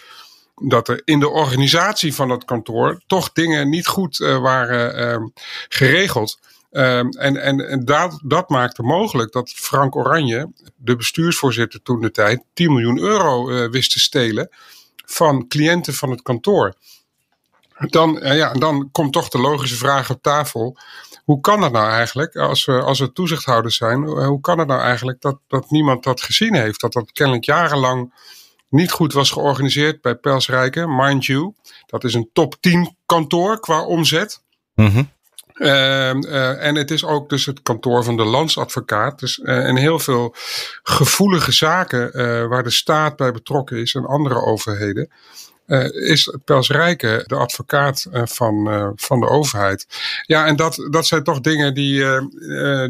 dat 0.62 0.88
er 0.88 1.02
in 1.05 1.21
de 1.21 1.28
organisatie 1.28 2.14
van 2.14 2.28
dat 2.28 2.45
kantoor 2.45 3.02
toch 3.07 3.33
dingen 3.33 3.69
niet 3.69 3.87
goed 3.87 4.19
uh, 4.19 4.38
waren 4.38 5.21
uh, 5.23 5.28
geregeld. 5.69 6.38
Um, 6.71 7.11
en 7.11 7.37
en, 7.37 7.69
en 7.69 7.85
dat, 7.85 8.21
dat 8.25 8.49
maakte 8.49 8.83
mogelijk 8.83 9.33
dat 9.33 9.50
Frank 9.50 9.97
Oranje, 9.97 10.52
de 10.76 10.97
bestuursvoorzitter 10.97 11.83
toen 11.83 12.00
de 12.00 12.11
tijd, 12.11 12.43
10 12.55 12.73
miljoen 12.73 12.99
euro 12.99 13.50
uh, 13.50 13.71
wist 13.71 13.93
te 13.93 13.99
stelen 13.99 14.49
van 15.05 15.49
cliënten 15.49 15.95
van 15.95 16.11
het 16.11 16.23
kantoor. 16.23 16.75
Dan, 17.78 18.20
eh, 18.20 18.37
ja, 18.37 18.52
dan 18.52 18.88
komt 18.92 19.12
toch 19.12 19.28
de 19.28 19.38
logische 19.38 19.76
vraag 19.76 20.11
op 20.11 20.23
tafel. 20.23 20.76
Hoe 21.25 21.40
kan 21.40 21.61
dat 21.61 21.73
nou 21.73 21.90
eigenlijk, 21.90 22.37
als 22.37 22.64
we, 22.64 22.80
als 22.80 22.99
we 22.99 23.12
toezichthouders 23.12 23.76
zijn, 23.76 24.04
hoe 24.06 24.40
kan 24.40 24.58
het 24.58 24.68
nou 24.68 24.80
eigenlijk 24.80 25.20
dat, 25.20 25.38
dat 25.47 25.70
niemand 25.70 26.04
dat 26.04 26.20
gezien 26.20 26.54
heeft? 26.54 26.80
Dat 26.80 26.92
dat 26.92 27.12
kennelijk 27.12 27.44
jarenlang 27.44 28.14
niet 28.68 28.90
goed 28.90 29.12
was 29.12 29.30
georganiseerd 29.30 30.00
bij 30.00 30.14
Pelsrijken, 30.14 30.97
mind 30.97 31.25
you. 31.25 31.54
Dat 31.87 32.04
is 32.04 32.14
een 32.14 32.30
top 32.32 32.56
10 32.61 32.97
kantoor 33.06 33.61
qua 33.61 33.85
omzet. 33.85 34.42
Mm 34.75 35.16
uh, 35.58 36.64
en 36.64 36.75
het 36.75 36.90
is 36.90 37.04
ook 37.04 37.28
dus 37.28 37.47
het 37.47 37.62
kantoor 37.62 38.04
van 38.04 38.16
de 38.16 38.25
landsadvocaat. 38.25 39.18
Dus, 39.18 39.38
uh, 39.38 39.66
en 39.66 39.76
heel 39.76 39.99
veel 39.99 40.35
gevoelige 40.82 41.52
zaken 41.52 42.11
waar 42.49 42.62
de 42.62 42.70
staat 42.70 43.16
bij 43.16 43.32
betrokken 43.32 43.76
is 43.76 43.94
en 43.94 44.06
andere 44.06 44.42
overheden. 44.42 45.11
Is 45.92 46.37
Pels 46.44 46.68
Rijken 46.68 47.25
de 47.26 47.34
advocaat 47.34 48.06
van, 48.12 48.92
van 48.96 49.20
de 49.20 49.28
overheid. 49.28 49.87
Ja, 50.22 50.46
en 50.46 50.56
dat, 50.56 50.87
dat 50.90 51.06
zijn 51.06 51.22
toch 51.22 51.40
dingen 51.40 51.75
die, 51.75 52.04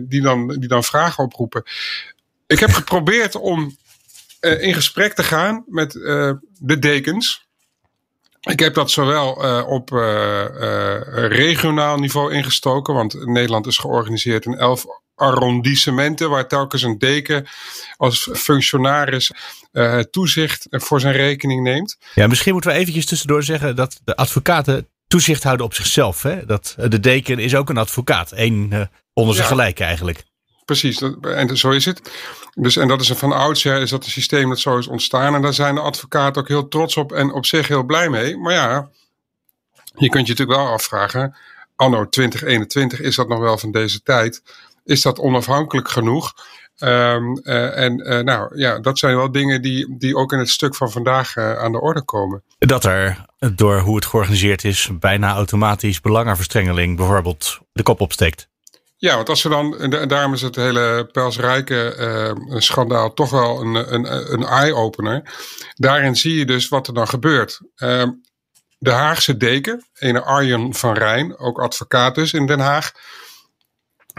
die, 0.01 0.23
dan, 0.23 0.49
die 0.49 0.69
dan 0.69 0.85
vragen 0.85 1.25
oproepen. 1.25 1.63
Ik 2.47 2.59
heb 2.59 2.71
geprobeerd 2.71 3.35
om 3.35 3.77
in 4.41 4.75
gesprek 4.75 5.13
te 5.13 5.23
gaan 5.23 5.65
met 5.67 5.93
de 6.59 6.79
dekens. 6.79 7.47
Ik 8.41 8.61
heb 8.61 8.75
dat 8.75 8.91
zowel 8.91 9.33
op 9.67 9.91
regionaal 11.11 11.99
niveau 11.99 12.33
ingestoken, 12.33 12.95
want 12.95 13.27
Nederland 13.27 13.67
is 13.67 13.79
georganiseerd 13.79 14.45
in 14.45 14.55
elf 14.55 14.87
arrondissementen, 15.19 16.31
waar 16.31 16.49
telkens 16.49 16.83
een 16.83 16.99
deken 16.99 17.47
als 17.97 18.29
functionaris 18.33 19.33
toezicht 20.11 20.67
voor 20.71 21.01
zijn 21.01 21.15
rekening 21.15 21.63
neemt. 21.63 21.99
Ja, 22.15 22.27
misschien 22.27 22.53
moeten 22.53 22.71
we 22.71 22.77
eventjes 22.77 23.07
tussendoor 23.07 23.43
zeggen 23.43 23.77
dat 23.77 24.01
de 24.05 24.17
advocaten 24.17 24.89
toezicht 25.07 25.43
houden 25.43 25.67
op 25.67 25.75
zichzelf. 25.75 26.23
Hè? 26.23 26.47
Dat, 26.47 26.75
de 26.89 27.01
deken 27.01 27.39
is 27.39 27.55
ook 27.55 27.69
een 27.69 27.77
advocaat, 27.77 28.33
één 28.33 28.91
onder 29.13 29.35
zijn 29.35 29.47
ja. 29.47 29.53
gelijk 29.53 29.81
eigenlijk. 29.81 30.25
Precies, 30.65 31.03
en 31.21 31.57
zo 31.57 31.71
is 31.71 31.85
het. 31.85 32.11
Dus, 32.55 32.77
en 32.77 32.89
dat 32.89 33.01
is 33.01 33.09
van 33.09 33.33
oudsher 33.33 33.81
is 33.81 33.91
dat 33.91 34.05
een 34.05 34.11
systeem 34.11 34.49
dat 34.49 34.59
zo 34.59 34.79
is 34.79 34.87
ontstaan. 34.87 35.35
En 35.35 35.43
daar 35.43 35.55
zijn 35.55 35.75
de 35.75 35.81
advocaten 35.81 36.43
ook 36.43 36.49
heel 36.49 36.69
trots 36.69 36.97
op 36.97 37.13
en 37.13 37.33
op 37.33 37.47
zich 37.47 37.69
heel 37.69 37.83
blij 37.83 38.09
mee. 38.09 38.37
Maar 38.37 38.53
ja, 38.53 38.89
je 39.95 40.09
kunt 40.09 40.27
je 40.27 40.33
natuurlijk 40.33 40.59
wel 40.59 40.69
afvragen, 40.69 41.37
anno 41.77 42.09
2021, 42.09 43.01
is 43.01 43.17
dat 43.17 43.29
nog 43.29 43.39
wel 43.39 43.59
van 43.59 43.73
deze 43.73 44.03
tijd? 44.03 44.43
Is 44.89 45.03
dat 45.03 45.19
onafhankelijk 45.19 45.89
genoeg? 45.89 46.33
Um, 46.79 47.41
uh, 47.43 47.79
en 47.79 48.01
uh, 48.01 48.19
nou 48.19 48.59
ja, 48.59 48.79
dat 48.79 48.99
zijn 48.99 49.17
wel 49.17 49.33
dingen 49.33 49.63
die, 49.63 49.97
die 49.99 50.17
ook 50.17 50.33
in 50.33 50.39
het 50.39 50.49
stuk 50.49 50.75
van 50.75 50.91
vandaag 50.91 51.37
uh, 51.37 51.59
aan 51.59 51.73
de 51.73 51.81
orde 51.81 52.05
komen. 52.05 52.43
Dat 52.59 52.85
er 52.85 53.25
door 53.55 53.81
hoe 53.81 53.95
het 53.95 54.07
georganiseerd 54.07 54.65
is, 54.65 54.91
bijna 54.93 55.33
automatisch 55.33 56.01
belangenverstrengeling 56.01 56.97
bijvoorbeeld 56.97 57.59
de 57.73 57.83
kop 57.83 58.01
opsteekt. 58.01 58.49
Ja, 58.97 59.17
want 59.17 59.29
als 59.29 59.43
we 59.43 59.49
dan, 59.49 59.79
en 59.79 60.09
daarom 60.09 60.33
is 60.33 60.43
het 60.43 60.57
hele 60.57 61.09
Pelsrijke 61.13 62.37
schandaal 62.49 63.15
toch 63.15 63.31
wel 63.31 63.61
een, 63.61 63.95
een, 63.95 64.33
een 64.33 64.45
eye-opener. 64.45 65.23
Daarin 65.75 66.17
zie 66.17 66.39
je 66.39 66.47
dus 66.47 66.69
wat 66.69 66.87
er 66.87 66.95
dan 66.95 67.09
gebeurt. 67.09 67.61
Uh, 67.77 68.03
de 68.79 68.91
Haagse 68.91 69.37
deken, 69.37 69.87
ene 69.95 70.23
Arjen 70.23 70.75
van 70.75 70.95
Rijn, 70.95 71.39
ook 71.39 71.61
advocaat 71.61 72.15
dus 72.15 72.33
in 72.33 72.47
Den 72.47 72.61
Haag. 72.61 72.93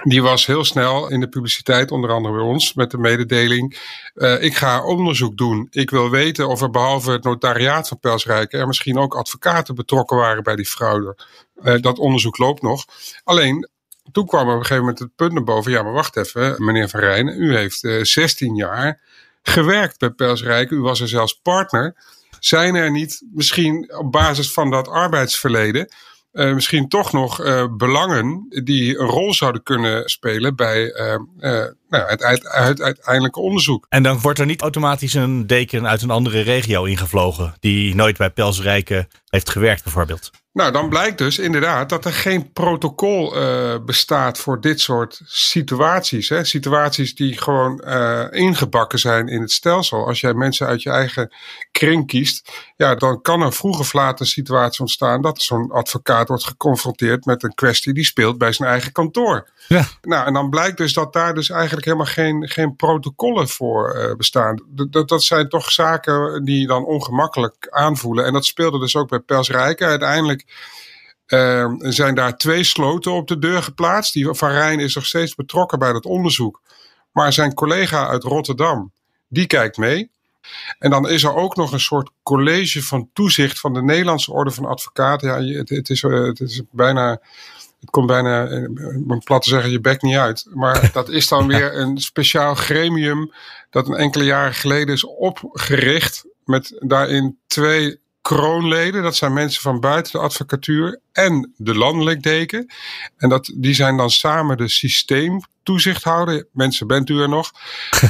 Die 0.04 0.22
was 0.22 0.46
heel 0.46 0.64
snel 0.64 1.10
in 1.10 1.20
de 1.20 1.30
publiciteit, 1.30 1.92
onder 1.92 2.12
andere 2.12 2.34
bij 2.36 2.44
ons, 2.44 2.74
met 2.74 2.92
de 2.92 2.98
mededeling. 2.98 3.80
Uh, 4.16 4.44
ik 4.44 4.56
ga 4.56 4.84
onderzoek 4.84 5.38
doen. 5.38 5.68
Ik 5.72 5.90
wil 5.90 6.10
weten 6.10 6.48
of 6.48 6.62
er 6.62 6.70
behalve 6.70 7.12
het 7.12 7.24
notariaat 7.24 7.88
van 7.88 8.00
Pelsrijke 8.00 8.58
er 8.58 8.68
misschien 8.68 8.98
ook 8.98 9.16
advocaten 9.16 9.76
betrokken 9.76 10.18
waren 10.18 10.44
bij 10.44 10.56
die 10.56 10.66
fraude. 10.66 11.18
Uh, 11.64 11.82
dat 11.82 12.00
onderzoek 12.00 12.38
loopt 12.38 12.62
nog. 12.62 12.86
Alleen 13.24 13.70
toen 14.12 14.26
kwam 14.26 14.48
op 14.48 14.54
een 14.54 14.62
gegeven 14.62 14.80
moment 14.80 15.00
het 15.00 15.16
punt 15.16 15.34
naar 15.34 15.44
boven. 15.44 15.72
Ja, 15.72 15.84
maar 15.84 15.94
wacht 15.94 16.18
even, 16.18 16.66
meneer 16.66 16.90
Van 16.90 17.00
Rijn. 17.00 17.28
U 17.28 17.56
heeft 17.56 17.84
uh, 17.84 18.04
16 18.04 18.56
jaar 18.56 19.02
gewerkt 19.44 20.00
bij 20.00 20.10
Pelsrijk. 20.10 20.70
U 20.70 20.80
was 20.80 21.00
er 21.00 21.08
zelfs 21.08 21.40
partner. 21.42 21.96
Zijn 22.40 22.76
er 22.76 22.92
niet 22.92 23.22
misschien 23.34 23.98
op 23.98 24.12
basis 24.12 24.54
van 24.54 24.70
dat 24.70 24.88
arbeidsverleden. 24.88 25.90
Uh, 26.34 26.54
misschien 26.54 26.88
toch 26.88 27.12
nog 27.12 27.42
uh, 27.42 27.66
belangen 27.78 28.46
die 28.64 29.00
een 29.00 29.08
rol 29.08 29.34
zouden 29.34 29.64
kunnen 29.64 30.10
spelen 30.10 30.56
bij 30.56 30.84
uh, 30.84 31.16
nou, 31.90 32.10
het, 32.10 32.24
uiteindelijke 32.82 33.40
onderzoek. 33.40 33.86
En 33.90 34.04
dan 34.04 34.20
wordt 34.20 34.40
er 34.40 34.46
niet 34.46 34.62
automatisch 34.62 35.14
een 35.14 35.48
deken 35.48 35.88
uit 35.88 36.02
een 36.02 36.10
andere 36.10 36.42
regio 36.42 36.84
ingevlogen, 36.84 37.54
die 37.60 37.96
nooit 37.96 38.18
bij 38.18 38.30
Pelsrijken 38.30 39.08
heeft 39.30 39.50
gewerkt 39.50 39.84
bijvoorbeeld. 39.84 40.32
Nou, 40.52 40.72
dan 40.72 40.90
blijkt 40.90 41.18
dus 41.18 41.40
inderdaad 41.40 41.90
dat 41.90 42.06
er 42.06 42.14
geen 42.14 42.52
protocol 42.52 43.38
uh, 43.38 43.76
bestaat 43.86 44.38
voor 44.38 44.62
dit 44.62 44.82
soort 44.82 45.22
situaties. 45.26 46.30
Hè? 46.30 46.44
Situaties 46.44 47.16
die 47.16 47.38
gewoon 47.38 47.82
uh, 47.86 48.26
ingebakken 48.30 49.00
zijn 49.00 49.28
in 49.28 49.42
het 49.42 49.52
stelsel. 49.52 50.08
Als 50.08 50.20
jij 50.20 50.34
mensen 50.34 50.68
uit 50.68 50.84
je 50.84 50.90
eigen 50.90 51.34
kring 51.72 52.08
kiest, 52.08 52.52
ja, 52.76 52.96
dan 52.96 53.22
kan 53.22 53.42
er 53.42 53.54
vroeg 53.54 53.80
of 53.80 53.94
laat 53.94 54.20
een 54.20 54.26
situatie 54.26 54.80
ontstaan 54.80 55.22
dat 55.22 55.42
zo'n 55.42 55.72
advocaat 55.72 56.28
wordt 56.28 56.46
geconfronteerd 56.46 57.26
met 57.26 57.44
een 57.44 57.54
kwestie 57.54 57.94
die 57.94 58.06
speelt 58.06 58.38
bij 58.38 58.52
zijn 58.52 58.70
eigen 58.70 58.92
kantoor. 58.92 59.50
Ja. 59.68 59.84
Nou, 60.02 60.26
en 60.26 60.34
dan 60.34 60.50
blijkt 60.50 60.78
dus 60.78 60.94
dat 60.94 61.14
daar 61.14 61.34
dus 61.34 61.50
eigenlijk 61.50 61.86
helemaal 61.86 62.06
geen, 62.06 62.48
geen 62.48 62.76
protocollen 62.76 63.48
voor 63.48 63.96
uh, 63.96 64.16
bestaan. 64.16 64.64
Dat, 64.68 65.08
dat 65.08 65.24
zijn 65.24 65.50
toch 65.50 65.72
zaken 65.72 66.44
die 66.44 66.68
dan 66.68 66.86
ongemakkelijk 66.86 67.68
aanvoelen. 67.70 68.26
En 68.26 68.34
dat 68.34 68.46
speelde 68.46 68.80
dus 68.80 68.96
ook 68.96 69.10
bij 69.10 69.20
Pels 69.20 69.50
Rijken. 69.50 69.88
Uiteindelijk 69.88 70.39
uh, 71.28 71.74
zijn 71.78 72.16
daar 72.16 72.38
twee 72.38 72.64
sloten 72.64 73.12
op 73.12 73.28
de 73.28 73.40
deur 73.40 73.64
geplaatst. 73.64 74.14
Die 74.14 74.34
van 74.34 74.52
Rijn 74.52 74.80
is 74.80 74.96
nog 74.96 75.06
steeds 75.06 75.36
betrokken 75.36 75.80
bij 75.80 75.94
dat 75.94 76.06
onderzoek. 76.06 76.62
Maar 77.12 77.34
zijn 77.34 77.54
collega 77.54 78.08
uit 78.08 78.24
Rotterdam, 78.24 78.92
die 79.28 79.48
kijkt 79.48 79.78
mee. 79.78 80.12
En 80.80 80.90
dan 80.90 81.10
is 81.10 81.24
er 81.24 81.36
ook 81.36 81.56
nog 81.56 81.72
een 81.72 81.80
soort 81.80 82.10
college 82.24 82.84
van 82.84 83.10
toezicht 83.14 83.60
van 83.60 83.74
de 83.74 83.84
Nederlandse 83.84 84.32
Orde 84.32 84.52
van 84.52 84.66
Advocaten. 84.66 85.46
Ja, 85.46 85.58
het, 85.58 85.70
het, 85.70 85.90
is, 85.90 86.02
het 86.02 86.40
is 86.40 86.62
bijna 86.72 87.22
het 87.80 87.90
komt 87.90 88.08
bijna, 88.08 88.48
om 89.08 89.20
plat 89.24 89.42
te 89.42 89.50
zeggen, 89.50 89.72
je 89.72 89.80
bek 89.80 90.02
niet 90.02 90.16
uit. 90.16 90.46
Maar 90.54 90.90
dat 90.94 91.10
is 91.10 91.28
dan 91.28 91.48
weer 91.48 91.78
een 91.78 91.98
speciaal 91.98 92.56
gremium 92.56 93.32
dat 93.70 93.88
een 93.88 93.96
enkele 93.96 94.24
jaren 94.24 94.54
geleden 94.54 94.94
is 94.94 95.06
opgericht. 95.06 96.26
Met 96.46 96.76
daarin 96.80 97.38
twee 97.48 98.00
kroonleden. 98.22 99.04
Dat 99.04 99.16
zijn 99.16 99.34
mensen 99.34 99.62
van 99.62 99.80
buiten 99.80 100.12
de 100.12 100.20
advocatuur 100.20 101.00
en 101.12 101.54
de 101.58 101.76
landelijk 101.76 102.24
deken. 102.24 102.72
En 103.18 103.30
dat, 103.30 103.52
die 103.56 103.74
zijn 103.74 103.98
dan 103.98 104.10
samen 104.10 104.58
de 104.58 104.68
systeemtoezichthouder. 104.68 106.48
Mensen, 106.52 106.88
bent 106.88 107.10
u 107.10 107.22
er 107.22 107.30
nog? 107.30 107.52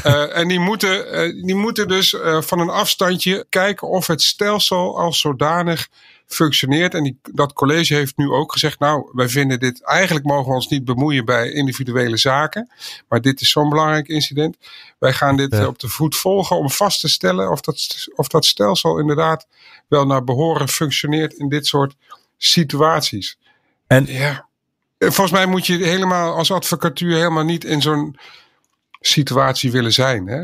uh, 0.06 0.38
en 0.40 0.48
die 0.48 0.60
moeten, 0.60 1.28
uh, 1.28 1.46
die 1.46 1.56
moeten 1.56 1.88
dus 1.88 2.14
uh, 2.14 2.42
van 2.42 2.60
een 2.60 2.70
afstandje 2.70 3.46
kijken 3.50 3.88
of 3.88 4.08
het 4.08 4.22
stelsel 4.22 5.00
als 5.00 5.20
zodanig 5.20 5.90
functioneert. 6.30 6.94
En 6.94 7.04
die, 7.04 7.20
dat 7.22 7.54
college 7.54 7.94
heeft 7.94 8.18
nu 8.18 8.30
ook 8.30 8.52
gezegd, 8.52 8.80
nou, 8.80 9.10
wij 9.14 9.30
vinden 9.30 9.60
dit, 9.60 9.84
eigenlijk 9.84 10.26
mogen 10.26 10.48
we 10.48 10.56
ons 10.56 10.68
niet 10.68 10.86
bemoeien 10.86 11.26
bij 11.26 11.52
individuele 11.52 12.18
zaken. 12.18 12.72
Maar 13.08 13.22
dit 13.22 13.42
is 13.42 13.50
zo'n 13.50 13.70
belangrijk 13.70 14.08
incident. 14.08 14.58
Wij 15.00 15.14
gaan 15.14 15.36
dit 15.36 15.52
ja. 15.52 15.68
op 15.68 15.80
de 15.80 15.88
voet 15.88 16.16
volgen 16.16 16.58
om 16.58 16.70
vast 16.70 17.00
te 17.00 17.08
stellen 17.08 17.52
of 17.52 17.62
dat, 17.62 18.08
of 18.16 18.28
dat 18.28 18.46
stelsel 18.46 19.00
inderdaad 19.00 19.48
wel 19.90 20.06
naar 20.06 20.24
behoren 20.24 20.68
functioneert 20.68 21.34
in 21.34 21.50
dit 21.50 21.68
soort 21.68 21.96
situaties. 22.38 23.38
En 23.88 24.06
ja, 24.06 24.48
volgens 24.98 25.32
mij 25.32 25.46
moet 25.46 25.68
je 25.68 25.78
helemaal 25.78 26.36
als 26.36 26.52
advocatuur 26.52 27.16
helemaal 27.16 27.44
niet 27.44 27.64
in 27.64 27.82
zo'n 27.82 28.18
situatie 29.00 29.72
willen 29.72 29.94
zijn. 29.94 30.28
Hè? 30.28 30.44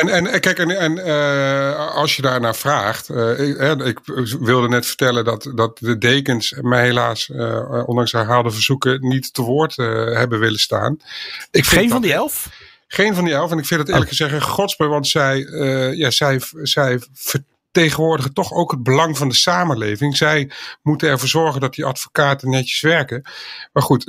En, 0.00 0.08
en 0.08 0.40
kijk, 0.40 0.58
en, 0.58 0.70
en 0.70 0.98
uh, 0.98 1.94
als 1.94 2.16
je 2.16 2.22
daarnaar 2.22 2.56
vraagt. 2.56 3.08
Uh, 3.08 3.40
ik, 3.40 3.80
ik, 3.80 3.98
wilde 4.40 4.68
net 4.68 4.86
vertellen 4.86 5.24
dat, 5.24 5.50
dat 5.54 5.78
de 5.78 5.98
dekens 5.98 6.54
mij 6.60 6.84
helaas, 6.84 7.28
uh, 7.28 7.82
ondanks 7.86 8.12
herhaalde 8.12 8.50
verzoeken, 8.50 9.08
niet 9.08 9.34
te 9.34 9.42
woord 9.42 9.76
hebben 9.76 10.38
willen 10.38 10.58
staan. 10.58 10.96
Ik 11.50 11.64
Geen 11.64 11.90
van 11.90 12.02
die 12.02 12.12
elf? 12.12 12.48
Geen 12.86 13.14
van 13.14 13.24
die 13.24 13.34
elf. 13.34 13.50
En 13.50 13.58
ik 13.58 13.66
vind 13.66 13.80
het 13.80 13.88
eerlijk 13.88 14.08
gezegd 14.08 14.32
een 14.32 14.42
godsbe, 14.42 14.86
want 14.86 15.08
zij, 15.08 15.38
ja, 15.96 16.10
zij, 16.10 16.40
zij 16.62 17.00
vertegenwoordigen 17.72 18.34
toch 18.34 18.52
ook 18.52 18.70
het 18.70 18.82
belang 18.82 19.18
van 19.18 19.28
de 19.28 19.34
samenleving. 19.34 20.16
Zij 20.16 20.50
moeten 20.82 21.08
ervoor 21.08 21.28
zorgen 21.28 21.60
dat 21.60 21.74
die 21.74 21.84
advocaten 21.84 22.50
netjes 22.50 22.80
werken. 22.80 23.22
Maar 23.72 23.82
goed, 23.82 24.06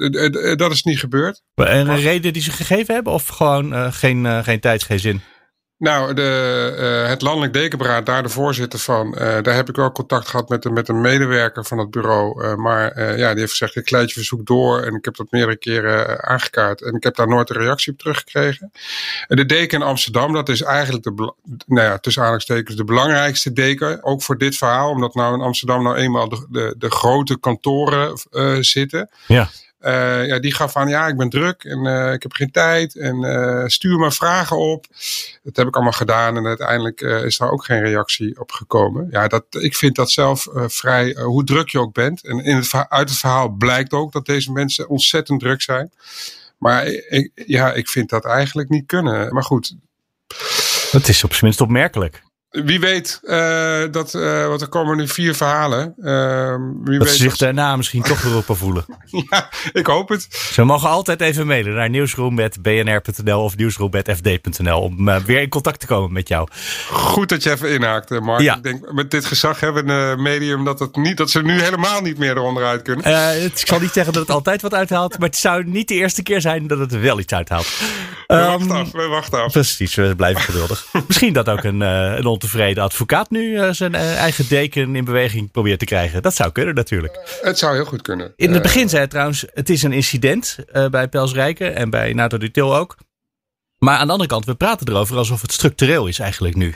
dat 0.57 0.71
is 0.71 0.83
niet 0.83 0.99
gebeurd. 0.99 1.41
En 1.55 1.89
een 1.89 1.99
reden 1.99 2.33
die 2.33 2.41
ze 2.41 2.51
gegeven 2.51 2.93
hebben? 2.93 3.13
Of 3.13 3.27
gewoon 3.27 3.93
geen, 3.93 4.43
geen 4.43 4.59
tijd, 4.59 4.83
geen 4.83 4.99
zin? 4.99 5.21
Nou, 5.83 6.13
de, 6.13 7.01
uh, 7.03 7.09
het 7.09 7.21
Landelijk 7.21 7.53
Dekenberaad, 7.53 8.05
daar 8.05 8.23
de 8.23 8.29
voorzitter 8.29 8.79
van, 8.79 9.07
uh, 9.07 9.19
daar 9.41 9.55
heb 9.55 9.69
ik 9.69 9.75
wel 9.75 9.91
contact 9.91 10.27
gehad 10.27 10.49
met, 10.49 10.71
met 10.71 10.89
een 10.89 11.01
medewerker 11.01 11.65
van 11.65 11.77
het 11.77 11.91
bureau. 11.91 12.43
Uh, 12.43 12.55
maar 12.55 13.17
ja, 13.17 13.31
die 13.31 13.39
heeft 13.39 13.51
gezegd, 13.51 13.75
ik 13.75 13.91
leid 13.91 14.07
je 14.07 14.13
verzoek 14.13 14.45
door 14.45 14.81
en 14.81 14.95
ik 14.95 15.05
heb 15.05 15.15
dat 15.15 15.31
meerdere 15.31 15.57
keren 15.57 16.23
aangekaart. 16.23 16.81
En 16.81 16.93
ik 16.93 17.03
heb 17.03 17.15
daar 17.15 17.27
nooit 17.27 17.49
een 17.49 17.55
reactie 17.61 17.91
op 17.91 17.99
teruggekregen. 17.99 18.71
de 19.27 19.45
deken 19.45 19.81
in 19.81 19.87
Amsterdam, 19.87 20.33
dat 20.33 20.49
is 20.49 20.61
eigenlijk 20.61 21.03
de, 21.03 21.33
nou 21.67 21.87
ja, 21.87 21.97
tussen 21.97 22.21
aanhalingstekens 22.21 22.75
de 22.75 22.83
belangrijkste 22.83 23.53
deken. 23.53 24.03
Ook 24.03 24.21
voor 24.21 24.37
dit 24.37 24.55
verhaal, 24.57 24.89
omdat 24.89 25.15
nou 25.15 25.33
in 25.33 25.41
Amsterdam 25.41 25.83
nou 25.83 25.95
eenmaal 25.95 26.29
de, 26.29 26.45
de, 26.49 26.75
de 26.77 26.91
grote 26.91 27.39
kantoren 27.39 28.17
zitten. 28.63 29.09
Ja. 29.27 29.49
Uh, 29.85 30.27
ja, 30.27 30.39
die 30.39 30.53
gaf 30.53 30.75
aan, 30.75 30.87
ja, 30.87 31.07
ik 31.07 31.17
ben 31.17 31.29
druk 31.29 31.63
en 31.63 31.85
uh, 31.85 32.13
ik 32.13 32.23
heb 32.23 32.33
geen 32.33 32.51
tijd 32.51 32.95
en 32.95 33.23
uh, 33.23 33.63
stuur 33.65 33.97
maar 33.97 34.13
vragen 34.13 34.57
op. 34.57 34.85
Dat 35.43 35.55
heb 35.55 35.67
ik 35.67 35.75
allemaal 35.75 35.93
gedaan 35.93 36.37
en 36.37 36.45
uiteindelijk 36.45 37.01
is 37.01 37.37
daar 37.37 37.51
ook 37.51 37.65
geen 37.65 37.81
reactie 37.81 38.39
op 38.39 38.51
gekomen. 38.51 39.07
Ja, 39.11 39.27
dat, 39.27 39.45
ik 39.49 39.75
vind 39.75 39.95
dat 39.95 40.11
zelf 40.11 40.47
vrij, 40.53 41.15
hoe 41.19 41.43
druk 41.43 41.69
je 41.69 41.79
ook 41.79 41.93
bent. 41.93 42.23
En 42.23 42.39
in 42.39 42.55
het, 42.55 42.73
uit 42.89 43.09
het 43.09 43.17
verhaal 43.17 43.49
blijkt 43.49 43.93
ook 43.93 44.11
dat 44.11 44.25
deze 44.25 44.51
mensen 44.51 44.89
ontzettend 44.89 45.39
druk 45.39 45.61
zijn. 45.61 45.91
Maar 46.57 46.85
ik, 46.85 47.31
ja, 47.33 47.73
ik 47.73 47.89
vind 47.89 48.09
dat 48.09 48.25
eigenlijk 48.25 48.69
niet 48.69 48.85
kunnen. 48.85 49.33
Maar 49.33 49.43
goed. 49.43 49.75
Het 50.91 51.07
is 51.07 51.23
op 51.23 51.29
zijn 51.29 51.45
minst 51.45 51.61
opmerkelijk. 51.61 52.23
Wie 52.53 52.79
weet, 52.79 53.19
uh, 53.23 53.81
dat, 53.91 54.13
uh, 54.13 54.47
want 54.47 54.61
er 54.61 54.67
komen 54.67 54.97
nu 54.97 55.07
vier 55.07 55.35
verhalen. 55.35 55.93
Uh, 55.97 56.55
wie 56.83 56.97
dat 56.97 57.07
weet 57.07 57.17
ze 57.17 57.23
zich 57.23 57.37
daarna 57.37 57.75
misschien 57.75 58.01
toch 58.01 58.21
weer 58.21 58.35
op 58.35 58.57
voelen. 58.57 58.85
ja, 59.29 59.49
ik 59.71 59.85
hoop 59.85 60.09
het. 60.09 60.27
Ze 60.51 60.63
mogen 60.63 60.89
altijd 60.89 61.21
even 61.21 61.47
mailen 61.47 61.73
naar 61.73 61.89
nieuwsroom.bnr.nl 61.89 63.43
of 63.43 63.55
nieuwsroom.fd.nl 63.55 64.81
om 64.81 65.09
uh, 65.09 65.15
weer 65.15 65.41
in 65.41 65.49
contact 65.49 65.79
te 65.79 65.85
komen 65.85 66.13
met 66.13 66.27
jou. 66.27 66.47
Goed 66.89 67.29
dat 67.29 67.43
je 67.43 67.51
even 67.51 67.69
inhaakt, 67.69 68.19
Mark. 68.19 68.41
Ja. 68.41 68.55
Ik 68.55 68.63
denk, 68.63 68.91
met 68.91 69.11
dit 69.11 69.25
gezag 69.25 69.59
hebben 69.59 69.89
een 69.89 70.21
medium 70.21 70.65
dat, 70.65 70.79
het 70.79 70.95
niet, 70.95 71.17
dat 71.17 71.31
ze 71.31 71.41
nu 71.41 71.61
helemaal 71.61 72.01
niet 72.01 72.17
meer 72.17 72.37
eronder 72.37 72.65
uit 72.65 72.81
kunnen. 72.81 73.43
ik 73.43 73.67
zal 73.67 73.79
niet 73.79 73.93
zeggen 73.93 74.13
dat 74.13 74.21
het 74.21 74.31
altijd 74.31 74.61
wat 74.61 74.73
uithaalt, 74.73 75.19
maar 75.19 75.29
het 75.29 75.37
zou 75.37 75.63
niet 75.63 75.87
de 75.87 75.93
eerste 75.93 76.23
keer 76.23 76.41
zijn 76.41 76.67
dat 76.67 76.79
het 76.79 76.99
wel 76.99 77.19
iets 77.19 77.33
uithaalt. 77.33 77.67
We 78.27 78.35
um, 78.35 78.45
wachten 78.45 78.71
af, 78.71 78.91
we 78.91 79.07
wachten 79.07 79.43
af. 79.43 79.51
Precies, 79.51 79.95
we 79.95 80.15
blijven 80.15 80.41
geduldig. 80.41 80.87
misschien 81.07 81.33
dat 81.33 81.49
ook 81.49 81.63
een, 81.63 81.81
een 81.81 82.25
tevreden 82.43 82.83
advocaat 82.83 83.29
nu 83.29 83.41
uh, 83.41 83.69
zijn 83.71 83.93
uh, 83.93 84.15
eigen 84.15 84.47
deken 84.47 84.95
in 84.95 85.05
beweging 85.05 85.51
probeert 85.51 85.79
te 85.79 85.85
krijgen. 85.85 86.21
Dat 86.21 86.35
zou 86.35 86.51
kunnen 86.51 86.75
natuurlijk. 86.75 87.15
Uh, 87.15 87.43
het 87.43 87.57
zou 87.57 87.75
heel 87.75 87.85
goed 87.85 88.01
kunnen. 88.01 88.33
In 88.35 88.53
het 88.53 88.61
begin 88.61 88.89
zei 88.89 89.01
hij 89.01 89.09
trouwens, 89.09 89.45
het 89.53 89.69
is 89.69 89.83
een 89.83 89.91
incident 89.91 90.57
bij 90.91 91.07
Pels 91.07 91.33
Rijken 91.33 91.75
en 91.75 91.89
bij 91.89 92.13
NATO 92.13 92.37
Dutil 92.37 92.75
ook. 92.75 92.97
Maar 93.77 93.97
aan 93.97 94.05
de 94.05 94.11
andere 94.11 94.29
kant, 94.29 94.45
we 94.45 94.55
praten 94.55 94.87
erover 94.87 95.17
alsof 95.17 95.41
het 95.41 95.51
structureel 95.51 96.07
is 96.07 96.19
eigenlijk 96.19 96.55
nu. 96.55 96.75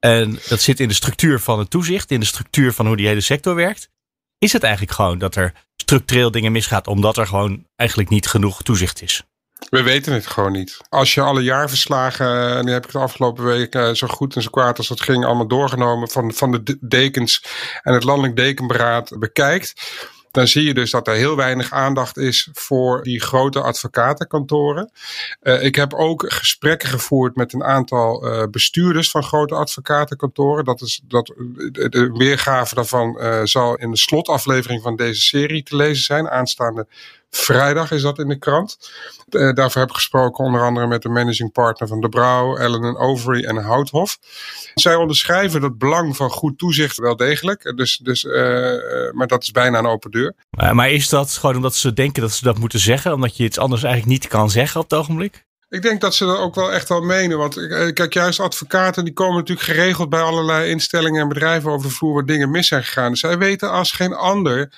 En 0.00 0.38
dat 0.48 0.60
zit 0.60 0.80
in 0.80 0.88
de 0.88 0.94
structuur 0.94 1.40
van 1.40 1.58
het 1.58 1.70
toezicht, 1.70 2.10
in 2.10 2.20
de 2.20 2.26
structuur 2.26 2.72
van 2.72 2.86
hoe 2.86 2.96
die 2.96 3.06
hele 3.06 3.20
sector 3.20 3.54
werkt. 3.54 3.90
Is 4.38 4.52
het 4.52 4.62
eigenlijk 4.62 4.92
gewoon 4.92 5.18
dat 5.18 5.34
er 5.34 5.52
structureel 5.76 6.30
dingen 6.30 6.52
misgaat 6.52 6.86
omdat 6.86 7.16
er 7.16 7.26
gewoon 7.26 7.66
eigenlijk 7.76 8.10
niet 8.10 8.26
genoeg 8.26 8.62
toezicht 8.62 9.02
is? 9.02 9.22
We 9.70 9.82
weten 9.82 10.12
het 10.12 10.26
gewoon 10.26 10.52
niet. 10.52 10.76
Als 10.88 11.14
je 11.14 11.20
alle 11.20 11.42
jaarverslagen, 11.42 12.56
en 12.56 12.64
die 12.64 12.74
heb 12.74 12.84
ik 12.84 12.92
de 12.92 12.98
afgelopen 12.98 13.44
week 13.44 13.74
eh, 13.74 13.90
zo 13.92 14.06
goed 14.06 14.36
en 14.36 14.42
zo 14.42 14.50
kwaad 14.50 14.78
als 14.78 14.88
dat 14.88 15.00
ging, 15.00 15.24
allemaal 15.24 15.48
doorgenomen 15.48 16.08
van, 16.08 16.32
van 16.32 16.50
de 16.50 16.78
dekens 16.80 17.44
en 17.82 17.94
het 17.94 18.04
Landelijk 18.04 18.36
Dekenberaad 18.36 19.18
bekijkt 19.18 20.00
dan 20.30 20.46
zie 20.46 20.64
je 20.64 20.74
dus 20.74 20.90
dat 20.90 21.08
er 21.08 21.14
heel 21.14 21.36
weinig 21.36 21.70
aandacht 21.70 22.16
is 22.16 22.48
voor 22.52 23.02
die 23.02 23.20
grote 23.20 23.60
advocatenkantoren. 23.60 24.90
Uh, 25.42 25.62
ik 25.62 25.74
heb 25.74 25.94
ook 25.94 26.32
gesprekken 26.32 26.88
gevoerd 26.88 27.36
met 27.36 27.52
een 27.52 27.64
aantal 27.64 28.26
bestuurders 28.50 29.10
van 29.10 29.22
grote 29.22 29.54
advocatenkantoren. 29.54 30.64
Dat 30.64 30.80
is, 30.80 31.00
dat, 31.04 31.26
de, 31.26 32.10
weergave 32.14 32.74
daarvan 32.74 33.18
zal 33.46 33.76
in 33.76 33.90
de 33.90 33.96
slotaflevering 33.96 34.82
van 34.82 34.96
deze 34.96 35.20
serie 35.20 35.62
te 35.62 35.76
lezen 35.76 36.04
zijn. 36.04 36.30
Aanstaande 36.30 36.86
vrijdag 37.36 37.90
is 37.90 38.02
dat 38.02 38.18
in 38.18 38.28
de 38.28 38.38
krant. 38.38 38.78
Uh, 39.30 39.52
daarvoor 39.52 39.80
heb 39.80 39.90
ik 39.90 39.96
gesproken 39.96 40.44
onder 40.44 40.62
andere 40.62 40.86
met 40.86 41.02
de 41.02 41.08
managing 41.08 41.52
partner 41.52 41.88
van 41.88 42.00
De 42.00 42.08
Brouw, 42.08 42.56
Ellen 42.56 42.96
Overy 42.96 43.44
en 43.44 43.56
Houthof. 43.56 44.18
Zij 44.74 44.94
onderschrijven 44.94 45.60
dat 45.60 45.78
belang 45.78 46.16
van 46.16 46.30
goed 46.30 46.58
toezicht 46.58 46.96
wel 46.96 47.16
degelijk. 47.16 47.72
Dus, 47.76 47.96
dus, 47.96 48.24
uh, 48.24 48.32
maar 49.12 49.26
dat 49.26 49.42
is 49.42 49.50
bijna 49.50 49.78
een 49.78 49.86
open 49.86 50.10
deur. 50.10 50.34
Maar, 50.50 50.74
maar 50.74 50.90
is 50.90 51.08
dat 51.08 51.30
gewoon 51.30 51.56
omdat 51.56 51.74
ze 51.74 51.92
denken 51.92 52.22
dat 52.22 52.32
ze 52.32 52.44
dat 52.44 52.58
moeten 52.58 52.78
zeggen? 52.78 53.12
Omdat 53.12 53.36
je 53.36 53.44
iets 53.44 53.58
anders 53.58 53.82
eigenlijk 53.82 54.12
niet 54.12 54.28
kan 54.30 54.50
zeggen 54.50 54.80
op 54.80 54.90
het 54.90 54.98
ogenblik? 54.98 55.44
Ik 55.68 55.82
denk 55.82 56.00
dat 56.00 56.14
ze 56.14 56.24
dat 56.24 56.38
ook 56.38 56.54
wel 56.54 56.72
echt 56.72 56.88
wel 56.88 57.00
menen. 57.00 57.38
Want 57.38 57.54
kijk, 57.92 58.12
juist 58.12 58.40
advocaten 58.40 59.04
die 59.04 59.12
komen 59.12 59.36
natuurlijk 59.36 59.66
geregeld 59.66 60.08
bij 60.08 60.20
allerlei 60.20 60.70
instellingen 60.70 61.22
en 61.22 61.28
bedrijven 61.28 61.70
over 61.70 61.88
de 61.88 61.94
vloer 61.94 62.14
waar 62.14 62.24
dingen 62.24 62.50
mis 62.50 62.68
zijn 62.68 62.84
gegaan. 62.84 63.16
Zij 63.16 63.38
weten 63.38 63.70
als 63.70 63.92
geen 63.92 64.14
ander 64.14 64.72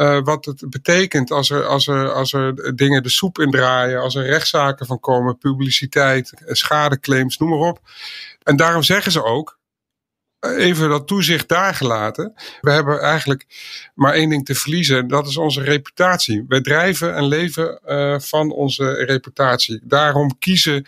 uh, 0.00 0.20
wat 0.22 0.44
het 0.44 0.70
betekent 0.70 1.30
als 1.30 1.50
er, 1.50 1.64
als, 1.64 1.86
er, 1.86 2.12
als 2.12 2.32
er 2.32 2.76
dingen 2.76 3.02
de 3.02 3.08
soep 3.10 3.38
indraaien, 3.38 4.00
als 4.00 4.14
er 4.14 4.26
rechtszaken 4.26 4.86
van 4.86 5.00
komen, 5.00 5.38
publiciteit, 5.38 6.32
schadeclaims, 6.46 7.38
noem 7.38 7.48
maar 7.48 7.68
op. 7.68 7.80
En 8.42 8.56
daarom 8.56 8.82
zeggen 8.82 9.12
ze 9.12 9.24
ook, 9.24 9.58
eh, 10.38 10.56
even 10.56 10.88
dat 10.88 11.06
toezicht 11.06 11.48
daar 11.48 11.74
gelaten. 11.74 12.32
We 12.60 12.70
hebben 12.70 13.00
eigenlijk 13.00 13.46
maar 13.94 14.12
één 14.12 14.28
ding 14.28 14.44
te 14.44 14.54
verliezen. 14.54 14.98
En 14.98 15.08
dat 15.08 15.26
is 15.26 15.36
onze 15.36 15.62
reputatie. 15.62 16.44
Wij 16.48 16.60
drijven 16.60 17.14
en 17.14 17.24
leven 17.24 17.80
van 18.22 18.52
onze 18.52 18.92
reputatie. 18.92 19.80
Daarom 19.82 20.38
kiezen 20.38 20.86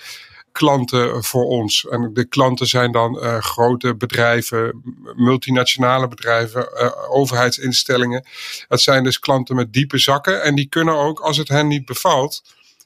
klanten 0.52 1.24
voor 1.24 1.44
ons. 1.44 1.86
En 1.88 2.10
de 2.14 2.24
klanten 2.24 2.66
zijn 2.66 2.92
dan 2.92 3.18
uh, 3.22 3.38
grote 3.38 3.94
bedrijven, 3.94 4.82
multinationale 5.16 6.08
bedrijven, 6.08 6.68
uh, 6.74 6.90
overheidsinstellingen. 7.08 8.24
Dat 8.68 8.80
zijn 8.80 9.04
dus 9.04 9.18
klanten 9.18 9.56
met 9.56 9.72
diepe 9.72 9.98
zakken. 9.98 10.42
En 10.42 10.54
die 10.54 10.68
kunnen 10.68 10.96
ook, 10.96 11.20
als 11.20 11.36
het 11.36 11.48
hen 11.48 11.66
niet 11.66 11.84
bevalt, 11.84 12.42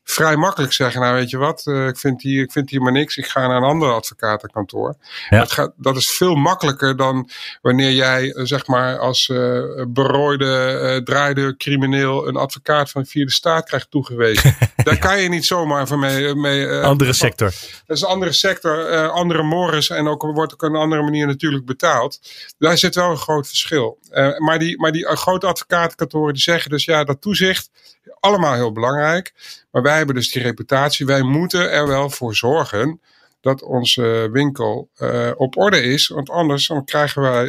vrij 0.09 0.37
makkelijk 0.37 0.73
zeggen, 0.73 1.01
nou 1.01 1.15
weet 1.15 1.31
je 1.31 1.37
wat, 1.37 1.65
uh, 1.67 1.87
ik, 1.87 1.99
vind 1.99 2.23
hier, 2.23 2.43
ik 2.43 2.53
vind 2.53 2.71
hier 2.71 2.83
maar 2.83 2.93
niks, 2.93 3.17
ik 3.17 3.27
ga 3.27 3.47
naar 3.47 3.57
een 3.57 3.63
ander 3.63 3.93
advocatenkantoor. 3.93 4.95
Ja. 5.29 5.39
Dat, 5.39 5.53
gaat, 5.53 5.73
dat 5.77 5.97
is 5.97 6.11
veel 6.11 6.35
makkelijker 6.35 6.97
dan 6.97 7.31
wanneer 7.63 7.93
jij 7.93 8.25
uh, 8.25 8.45
zeg 8.45 8.67
maar 8.67 8.99
als 8.99 9.29
uh, 9.29 9.63
berooide 9.89 11.01
draaide 11.05 11.57
crimineel 11.57 12.29
een 12.29 12.37
advocaat 12.37 12.91
van 12.91 13.03
de 13.03 13.09
vierde 13.09 13.33
staat 13.33 13.65
krijgt 13.65 13.91
toegewezen. 13.91 14.57
Daar 14.77 14.99
kan 14.99 15.21
je 15.21 15.29
niet 15.29 15.47
zomaar 15.47 15.87
van 15.87 15.99
mee... 15.99 16.35
mee 16.35 16.69
andere 16.69 17.13
sector. 17.13 17.53
Dat 17.87 17.97
is 17.97 18.03
een 18.03 18.09
andere 18.09 18.33
sector, 18.33 19.09
andere 19.09 19.43
mores 19.43 19.89
en 19.89 20.09
ook 20.09 20.23
wordt 20.23 20.53
ook 20.53 20.63
op 20.63 20.69
een 20.69 20.77
andere 20.77 21.03
manier 21.03 21.27
natuurlijk 21.27 21.65
betaald. 21.65 22.21
Daar 22.59 22.79
zit 22.79 22.95
wel 22.95 23.11
een 23.11 23.17
groot 23.17 23.47
verschil. 23.47 23.99
maar 24.39 24.59
die, 24.59 24.81
maar 24.81 24.93
die 24.93 25.07
grote 25.07 25.47
advocatenkantoren 25.47 26.35
die 26.35 26.43
zeggen 26.43 26.71
dus 26.71 26.85
ja, 26.85 27.05
dat 27.05 27.21
toezicht 27.21 27.71
allemaal 28.21 28.55
heel 28.55 28.73
belangrijk. 28.73 29.33
Maar 29.77 29.85
wij 29.85 29.97
hebben 29.97 30.15
dus 30.15 30.33
die 30.33 30.43
reputatie. 30.43 31.07
Wij 31.07 31.23
moeten 31.23 31.71
er 31.71 31.87
wel 31.87 32.11
voor 32.11 32.35
zorgen 32.35 33.01
dat 33.41 33.63
onze 33.63 34.29
winkel 34.33 34.91
uh, 34.99 35.31
op 35.37 35.57
orde 35.57 35.83
is. 35.83 36.09
Want 36.09 36.31
anders 36.31 36.67
dan 36.67 36.85
krijgen, 36.85 37.23
wij, 37.23 37.47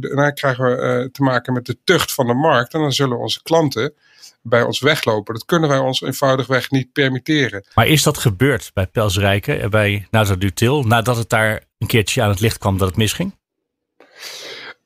uh, 0.00 0.32
krijgen 0.32 0.64
we 0.64 1.00
uh, 1.00 1.10
te 1.10 1.22
maken 1.22 1.52
met 1.52 1.66
de 1.66 1.78
tucht 1.84 2.14
van 2.14 2.26
de 2.26 2.34
markt. 2.34 2.74
En 2.74 2.80
dan 2.80 2.92
zullen 2.92 3.18
onze 3.18 3.42
klanten 3.42 3.94
bij 4.42 4.62
ons 4.62 4.80
weglopen. 4.80 5.34
Dat 5.34 5.44
kunnen 5.44 5.68
wij 5.68 5.78
ons 5.78 6.00
eenvoudigweg 6.00 6.70
niet 6.70 6.92
permitteren. 6.92 7.64
Maar 7.74 7.86
is 7.86 8.02
dat 8.02 8.18
gebeurd 8.18 8.70
bij 8.74 8.86
Pelsrijken 8.86 9.60
en 9.60 9.70
bij 9.70 10.06
Nazo 10.10 10.38
Dutil? 10.38 10.82
Nadat 10.82 11.16
het 11.16 11.28
daar 11.28 11.62
een 11.78 11.86
keertje 11.86 12.22
aan 12.22 12.30
het 12.30 12.40
licht 12.40 12.58
kwam 12.58 12.78
dat 12.78 12.88
het 12.88 12.96
misging? 12.96 13.36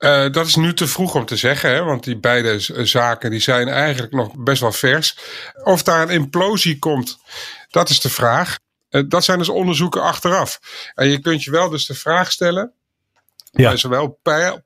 Uh, 0.02 0.30
dat 0.30 0.46
is 0.46 0.56
nu 0.56 0.74
te 0.74 0.86
vroeg 0.86 1.14
om 1.14 1.24
te 1.24 1.36
zeggen, 1.36 1.70
hè, 1.70 1.82
want 1.82 2.04
die 2.04 2.16
beide 2.16 2.56
zaken 2.86 3.30
die 3.30 3.40
zijn 3.40 3.68
eigenlijk 3.68 4.12
nog 4.12 4.34
best 4.36 4.60
wel 4.60 4.72
vers. 4.72 5.18
Of 5.64 5.82
daar 5.82 6.02
een 6.02 6.08
implosie 6.08 6.78
komt, 6.78 7.18
dat 7.70 7.88
is 7.88 8.00
de 8.00 8.10
vraag. 8.10 8.58
Uh, 8.90 9.02
dat 9.08 9.24
zijn 9.24 9.38
dus 9.38 9.48
onderzoeken 9.48 10.02
achteraf. 10.02 10.60
En 10.94 11.08
je 11.08 11.18
kunt 11.18 11.44
je 11.44 11.50
wel 11.50 11.68
dus 11.68 11.86
de 11.86 11.94
vraag 11.94 12.32
stellen, 12.32 12.72
ja. 13.50 13.68
bij 13.68 13.76
zowel 13.76 14.20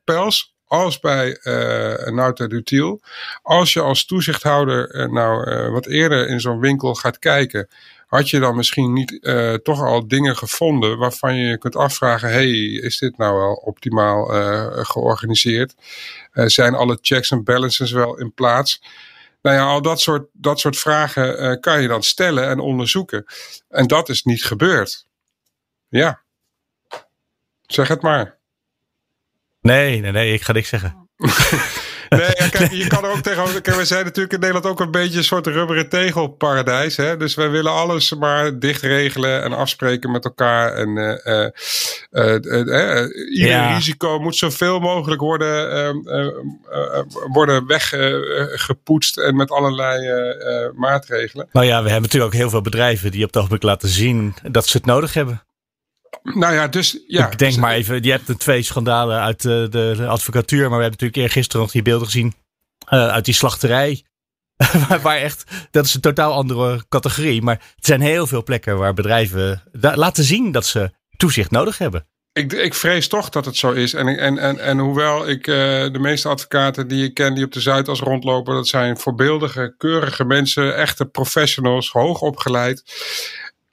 Pels 0.04 0.54
als 0.66 1.00
bij 1.00 1.38
uh, 1.42 2.06
Nauta 2.06 2.46
Dutiel. 2.46 3.02
Als 3.42 3.72
je 3.72 3.80
als 3.80 4.04
toezichthouder 4.04 5.10
nou 5.12 5.70
wat 5.70 5.86
eerder 5.86 6.28
in 6.28 6.40
zo'n 6.40 6.60
winkel 6.60 6.94
gaat 6.94 7.18
kijken 7.18 7.68
had 8.06 8.30
je 8.30 8.38
dan 8.38 8.56
misschien 8.56 8.92
niet 8.92 9.18
uh, 9.20 9.54
toch 9.54 9.82
al 9.82 10.08
dingen 10.08 10.36
gevonden 10.36 10.98
waarvan 10.98 11.36
je 11.36 11.46
je 11.46 11.58
kunt 11.58 11.76
afvragen: 11.76 12.28
hey, 12.28 12.52
is 12.60 12.98
dit 12.98 13.16
nou 13.16 13.36
wel 13.36 13.54
optimaal 13.54 14.34
uh, 14.34 14.84
georganiseerd? 14.84 15.74
Uh, 16.32 16.46
zijn 16.46 16.74
alle 16.74 16.98
checks 17.00 17.30
en 17.30 17.44
balances 17.44 17.92
wel 17.92 18.18
in 18.18 18.34
plaats? 18.34 18.82
Nou 19.42 19.56
ja, 19.56 19.64
al 19.64 19.82
dat 19.82 20.00
soort, 20.00 20.28
dat 20.32 20.60
soort 20.60 20.78
vragen 20.78 21.60
kan 21.60 21.82
je 21.82 21.88
dan 21.88 22.02
stellen 22.02 22.48
en 22.48 22.58
onderzoeken. 22.58 23.24
En 23.68 23.86
dat 23.86 24.08
is 24.08 24.22
niet 24.22 24.44
gebeurd. 24.44 25.06
Ja. 25.88 26.22
Zeg 27.62 27.88
het 27.88 28.02
maar. 28.02 28.38
Nee, 29.60 30.00
nee, 30.00 30.12
nee, 30.12 30.32
ik 30.32 30.42
ga 30.42 30.52
niks 30.52 30.68
zeggen. 30.68 31.08
Nee, 32.08 32.20
ja, 32.20 32.48
kijk, 32.48 32.72
je 32.72 32.86
kan 32.86 33.04
er 33.04 33.10
ook 33.10 33.20
tegenover. 33.20 33.60
Kijk, 33.60 33.76
we 33.76 33.84
zijn 33.84 34.04
natuurlijk 34.04 34.34
in 34.34 34.40
Nederland 34.40 34.66
ook 34.66 34.80
een 34.80 34.90
beetje 34.90 35.18
een 35.18 35.24
soort 35.24 35.46
rubberen 35.46 35.88
tegelparadijs. 35.88 36.96
Hè? 36.96 37.16
Dus 37.16 37.34
wij 37.34 37.50
willen 37.50 37.72
alles 37.72 38.14
maar 38.14 38.58
dicht 38.58 38.82
regelen 38.82 39.42
en 39.42 39.52
afspreken 39.52 40.10
met 40.10 40.24
elkaar. 40.24 40.72
En 40.72 40.88
uh, 40.88 41.48
uh, 42.10 43.02
ieder 43.34 43.48
ja. 43.48 43.74
risico 43.74 44.18
moet 44.18 44.36
zoveel 44.36 44.80
mogelijk 44.80 45.20
worden, 45.20 45.70
ehm, 45.70 46.24
worden 47.32 47.66
weggepoetst 47.66 49.18
en 49.18 49.36
met 49.36 49.50
allerlei 49.50 50.08
maatregelen. 50.74 51.48
Nou 51.52 51.66
ja, 51.66 51.82
we 51.82 51.90
hebben 51.90 52.02
natuurlijk 52.02 52.34
ook 52.34 52.40
heel 52.40 52.50
veel 52.50 52.60
bedrijven 52.60 53.10
die 53.10 53.22
op 53.22 53.26
het 53.26 53.36
ogenblik 53.36 53.62
laten 53.62 53.88
zien 53.88 54.34
dat 54.42 54.66
ze 54.66 54.76
het 54.76 54.86
nodig 54.86 55.14
hebben. 55.14 55.45
Nou 56.34 56.54
ja, 56.54 56.68
dus 56.68 56.98
ja. 57.06 57.30
Ik 57.30 57.38
denk 57.38 57.52
dus, 57.52 57.60
maar 57.60 57.74
even, 57.74 58.02
je 58.02 58.10
hebt 58.10 58.26
de 58.26 58.36
twee 58.36 58.62
schandalen 58.62 59.20
uit 59.20 59.42
de, 59.42 59.66
de, 59.70 59.94
de 59.96 60.06
advocatuur, 60.06 60.60
maar 60.60 60.76
we 60.78 60.82
hebben 60.82 60.90
natuurlijk 60.90 61.16
eergisteren 61.16 61.60
nog 61.60 61.70
die 61.70 61.82
beelden 61.82 62.06
gezien 62.06 62.34
uh, 62.92 63.08
uit 63.08 63.24
die 63.24 63.34
slachterij. 63.34 64.04
waar 65.02 65.16
echt, 65.16 65.44
dat 65.70 65.84
is 65.84 65.94
een 65.94 66.00
totaal 66.00 66.32
andere 66.32 66.84
categorie. 66.88 67.42
Maar 67.42 67.54
er 67.54 67.62
zijn 67.76 68.00
heel 68.00 68.26
veel 68.26 68.42
plekken 68.42 68.78
waar 68.78 68.94
bedrijven 68.94 69.62
laten 69.80 70.24
zien 70.24 70.52
dat 70.52 70.66
ze 70.66 70.90
toezicht 71.16 71.50
nodig 71.50 71.78
hebben. 71.78 72.06
Ik, 72.32 72.52
ik 72.52 72.74
vrees 72.74 73.08
toch 73.08 73.28
dat 73.28 73.44
het 73.44 73.56
zo 73.56 73.70
is. 73.70 73.94
En, 73.94 74.06
en, 74.06 74.38
en, 74.38 74.58
en 74.58 74.78
hoewel 74.78 75.28
ik 75.28 75.46
uh, 75.46 75.56
de 75.92 75.98
meeste 75.98 76.28
advocaten 76.28 76.88
die 76.88 77.04
ik 77.04 77.14
ken 77.14 77.34
die 77.34 77.44
op 77.44 77.52
de 77.52 77.60
Zuidas 77.60 78.00
rondlopen, 78.00 78.54
dat 78.54 78.68
zijn 78.68 78.98
voorbeeldige, 78.98 79.74
keurige 79.78 80.24
mensen, 80.24 80.76
echte 80.76 81.04
professionals, 81.04 81.90
hoog 81.90 82.20
opgeleid 82.20 82.82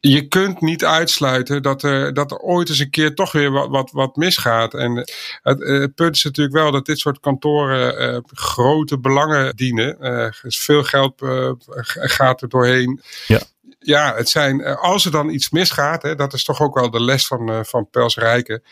je 0.07 0.27
kunt 0.27 0.61
niet 0.61 0.85
uitsluiten 0.85 1.61
dat 1.61 1.83
er, 1.83 2.13
dat 2.13 2.31
er 2.31 2.37
ooit 2.37 2.69
eens 2.69 2.79
een 2.79 2.89
keer 2.89 3.15
toch 3.15 3.31
weer 3.31 3.51
wat, 3.51 3.69
wat, 3.69 3.91
wat 3.91 4.15
misgaat. 4.15 4.73
En 4.73 4.95
het, 5.41 5.59
het 5.59 5.95
punt 5.95 6.15
is 6.15 6.23
natuurlijk 6.23 6.55
wel 6.55 6.71
dat 6.71 6.85
dit 6.85 6.99
soort 6.99 7.19
kantoren 7.19 8.13
uh, 8.13 8.19
grote 8.25 8.99
belangen 8.99 9.55
dienen. 9.55 9.97
Uh, 9.99 10.27
veel 10.31 10.83
geld 10.83 11.21
uh, 11.21 11.51
gaat 11.85 12.41
er 12.41 12.49
doorheen. 12.49 13.01
Ja. 13.27 13.41
Ja, 13.79 14.15
het 14.15 14.29
zijn, 14.29 14.65
als 14.65 15.05
er 15.05 15.11
dan 15.11 15.29
iets 15.29 15.49
misgaat, 15.49 16.01
hè, 16.01 16.15
dat 16.15 16.33
is 16.33 16.43
toch 16.43 16.61
ook 16.61 16.75
wel 16.75 16.89
de 16.89 17.01
les 17.01 17.27
van, 17.27 17.65
van 17.65 17.89
Pels 17.89 18.15
Rijken 18.15 18.63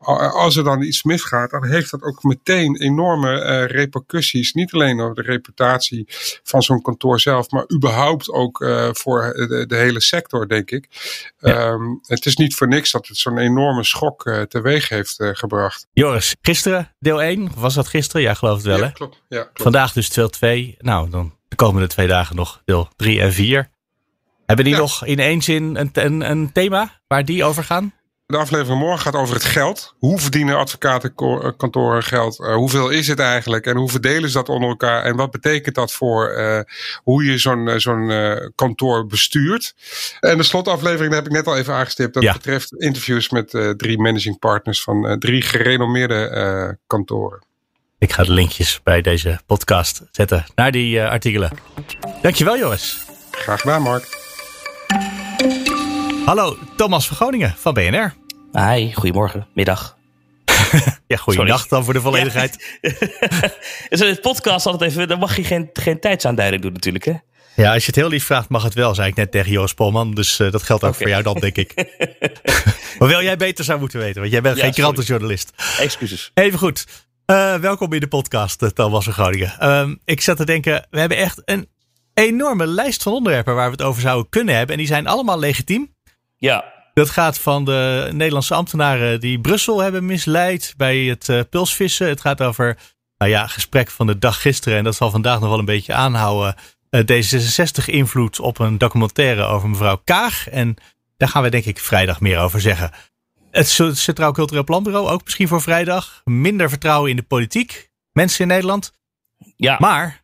als 0.00 0.56
er 0.56 0.64
dan 0.64 0.82
iets 0.82 1.02
misgaat, 1.02 1.50
dan 1.50 1.66
heeft 1.66 1.90
dat 1.90 2.02
ook 2.02 2.22
meteen 2.22 2.76
enorme 2.76 3.44
uh, 3.44 3.66
repercussies. 3.66 4.52
Niet 4.52 4.72
alleen 4.72 5.00
over 5.00 5.14
de 5.14 5.22
reputatie 5.22 6.04
van 6.42 6.62
zo'n 6.62 6.82
kantoor 6.82 7.20
zelf, 7.20 7.50
maar 7.50 7.64
überhaupt 7.74 8.30
ook 8.30 8.60
uh, 8.60 8.88
voor 8.92 9.32
de, 9.34 9.64
de, 9.66 9.76
hele 9.76 10.00
sector, 10.00 10.48
denk 10.48 10.70
ik. 10.70 10.88
Ja. 11.38 11.68
Um, 11.68 12.00
het 12.06 12.26
is 12.26 12.36
niet 12.36 12.54
voor 12.54 12.68
niks 12.68 12.90
dat 12.90 13.08
het 13.08 13.16
zo'n 13.16 13.38
enorme 13.38 13.84
schok 13.84 14.26
uh, 14.26 14.42
teweeg 14.42 14.88
heeft 14.88 15.16
gebracht. 15.18 15.86
Joris, 15.92 16.36
gisteren 16.42 16.94
deel 16.98 17.22
1, 17.22 17.50
was 17.56 17.74
dat 17.74 17.88
gisteren? 17.88 18.22
Ja, 18.22 18.34
geloof 18.34 18.56
het 18.56 18.66
wel, 18.66 18.78
ja, 18.78 18.84
hè? 18.84 18.92
Klopt, 18.92 19.22
ja, 19.28 19.42
klopt. 19.42 19.62
Vandaag 19.62 19.92
dus 19.92 20.10
deel 20.10 20.28
2. 20.28 20.76
Nou, 20.78 21.10
dan 21.10 21.34
de 21.48 21.56
komende 21.56 21.88
twee 21.88 22.06
dagen 22.06 22.36
nog 22.36 22.62
deel 22.64 22.88
3 22.96 23.20
en 23.20 23.32
4. 23.32 23.70
Hebben 24.46 24.64
die 24.64 24.74
ja. 24.74 24.80
nog 24.80 25.04
in 25.04 25.18
één 25.18 25.42
zin 25.42 25.76
een, 25.76 25.90
een, 25.92 26.30
een 26.30 26.52
thema 26.52 27.00
waar 27.06 27.24
die 27.24 27.44
over 27.44 27.64
gaan? 27.64 27.92
De 28.30 28.36
aflevering 28.36 28.80
morgen 28.80 29.00
gaat 29.00 29.14
over 29.14 29.34
het 29.34 29.44
geld. 29.44 29.94
Hoe 29.98 30.18
verdienen 30.18 30.56
advocatenkantoren 30.56 32.02
geld? 32.02 32.38
Uh, 32.40 32.54
hoeveel 32.54 32.88
is 32.90 33.06
het 33.08 33.18
eigenlijk? 33.18 33.66
En 33.66 33.76
hoe 33.76 33.88
verdelen 33.90 34.30
ze 34.30 34.36
dat 34.36 34.48
onder 34.48 34.68
elkaar? 34.68 35.02
En 35.02 35.16
wat 35.16 35.30
betekent 35.30 35.74
dat 35.74 35.92
voor 35.92 36.34
uh, 36.38 36.60
hoe 37.02 37.24
je 37.24 37.38
zo'n 37.38 37.66
uh, 37.66 37.74
zo'n 37.76 38.12
kantoor 38.54 39.06
bestuurt? 39.06 39.74
En 40.20 40.36
de 40.36 40.42
slotaflevering 40.42 41.14
heb 41.14 41.26
ik 41.26 41.32
net 41.32 41.46
al 41.46 41.56
even 41.56 41.74
aangestipt. 41.74 42.14
Dat 42.14 42.22
Ja. 42.22 42.32
betreft 42.32 42.72
interviews 42.74 43.30
met 43.30 43.50
drie 43.76 43.98
managing 44.00 44.38
partners 44.38 44.82
van 44.82 45.16
drie 45.18 45.42
gerenommeerde 45.42 46.78
kantoren. 46.86 47.44
Ik 47.98 48.12
ga 48.12 48.22
de 48.24 48.32
linkjes 48.32 48.80
bij 48.82 49.00
deze 49.00 49.40
podcast 49.46 50.02
zetten 50.10 50.44
naar 50.54 50.72
die 50.72 51.02
artikelen. 51.02 51.50
Dankjewel, 52.22 52.58
Joris. 52.58 53.04
Graag 53.30 53.60
gedaan, 53.60 53.82
Mark. 53.82 54.18
Hallo, 56.24 56.56
Thomas 56.76 57.06
van 57.06 57.16
Groningen 57.16 57.54
van 57.58 57.74
BNR. 57.74 58.14
Hi, 58.52 58.92
goedemorgen, 58.92 59.46
middag. 59.54 59.96
ja, 61.06 61.16
goeiedag 61.16 61.66
dan 61.66 61.84
voor 61.84 61.92
de 61.92 62.00
volledigheid. 62.00 62.78
Dus 63.88 64.00
in 64.00 64.20
podcast 64.20 64.66
altijd 64.66 64.90
even, 64.90 65.08
dan 65.08 65.18
mag 65.18 65.36
je 65.36 65.44
geen, 65.44 65.70
geen 65.72 66.00
tijdsaanduiding 66.00 66.62
doen 66.62 66.72
natuurlijk, 66.72 67.04
hè? 67.04 67.14
Ja, 67.56 67.72
als 67.72 67.80
je 67.80 67.86
het 67.86 67.96
heel 67.96 68.08
lief 68.08 68.24
vraagt, 68.24 68.48
mag 68.48 68.62
het 68.62 68.74
wel, 68.74 68.94
zei 68.94 69.08
ik 69.08 69.14
net 69.14 69.30
tegen 69.30 69.52
Joris 69.52 69.74
Polman. 69.74 70.14
Dus 70.14 70.38
uh, 70.38 70.50
dat 70.50 70.62
geldt 70.62 70.84
ook 70.84 70.88
okay. 70.88 71.00
voor 71.00 71.10
jou 71.10 71.22
dan, 71.22 71.34
denk 71.34 71.56
ik. 71.56 71.74
maar 72.98 73.08
wel 73.08 73.22
jij 73.22 73.36
beter 73.36 73.64
zou 73.64 73.78
moeten 73.78 73.98
weten, 73.98 74.20
want 74.20 74.32
jij 74.32 74.40
bent 74.40 74.56
ja, 74.56 74.62
geen 74.62 74.72
krantenjournalist. 74.72 75.52
Excuses. 75.78 76.30
Even 76.34 76.58
goed. 76.58 76.86
Uh, 77.26 77.54
welkom 77.54 77.92
in 77.92 78.00
de 78.00 78.08
podcast, 78.08 78.62
uh, 78.62 78.68
Thomas 78.68 79.04
van 79.04 79.12
Groningen. 79.12 79.54
Uh, 79.60 79.88
ik 80.04 80.20
zat 80.20 80.36
te 80.36 80.44
denken, 80.44 80.86
we 80.90 80.98
hebben 80.98 81.18
echt 81.18 81.42
een 81.44 81.68
enorme 82.14 82.66
lijst 82.66 83.02
van 83.02 83.12
onderwerpen 83.12 83.54
waar 83.54 83.66
we 83.66 83.76
het 83.76 83.82
over 83.82 84.02
zouden 84.02 84.28
kunnen 84.28 84.54
hebben. 84.54 84.74
En 84.74 84.80
die 84.80 84.90
zijn 84.90 85.06
allemaal 85.06 85.38
legitiem. 85.38 85.94
Ja. 86.36 86.79
Dat 87.00 87.10
gaat 87.10 87.38
van 87.38 87.64
de 87.64 88.08
Nederlandse 88.12 88.54
ambtenaren 88.54 89.20
die 89.20 89.40
Brussel 89.40 89.80
hebben 89.80 90.04
misleid 90.04 90.74
bij 90.76 90.98
het 90.98 91.28
uh, 91.28 91.40
pulsvissen. 91.50 92.08
Het 92.08 92.20
gaat 92.20 92.42
over, 92.42 92.78
nou 93.18 93.30
ja, 93.30 93.46
gesprek 93.46 93.90
van 93.90 94.06
de 94.06 94.18
dag 94.18 94.40
gisteren. 94.40 94.78
En 94.78 94.84
dat 94.84 94.94
zal 94.94 95.10
vandaag 95.10 95.40
nog 95.40 95.48
wel 95.48 95.58
een 95.58 95.64
beetje 95.64 95.94
aanhouden. 95.94 96.54
Uh, 96.90 97.00
D66-invloed 97.00 98.40
op 98.40 98.58
een 98.58 98.78
documentaire 98.78 99.44
over 99.44 99.68
mevrouw 99.68 100.00
Kaag. 100.04 100.48
En 100.48 100.76
daar 101.16 101.28
gaan 101.28 101.42
we 101.42 101.48
denk 101.48 101.64
ik 101.64 101.78
vrijdag 101.78 102.20
meer 102.20 102.38
over 102.38 102.60
zeggen. 102.60 102.90
Het 103.50 103.68
Centraal 103.92 104.32
Cultureel 104.32 104.64
Planbureau, 104.64 105.08
ook 105.08 105.24
misschien 105.24 105.48
voor 105.48 105.62
vrijdag. 105.62 106.20
Minder 106.24 106.68
vertrouwen 106.68 107.10
in 107.10 107.16
de 107.16 107.22
politiek. 107.22 107.90
Mensen 108.12 108.40
in 108.40 108.48
Nederland. 108.48 108.92
Ja. 109.56 109.76
Maar 109.78 110.22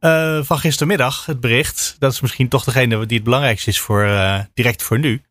uh, 0.00 0.42
van 0.42 0.58
gistermiddag, 0.58 1.26
het 1.26 1.40
bericht, 1.40 1.96
dat 1.98 2.12
is 2.12 2.20
misschien 2.20 2.48
toch 2.48 2.64
degene 2.64 3.06
die 3.06 3.16
het 3.16 3.24
belangrijkste 3.24 3.70
is 3.70 3.80
voor 3.80 4.04
uh, 4.04 4.38
direct 4.54 4.82
voor 4.82 4.98
nu, 4.98 5.22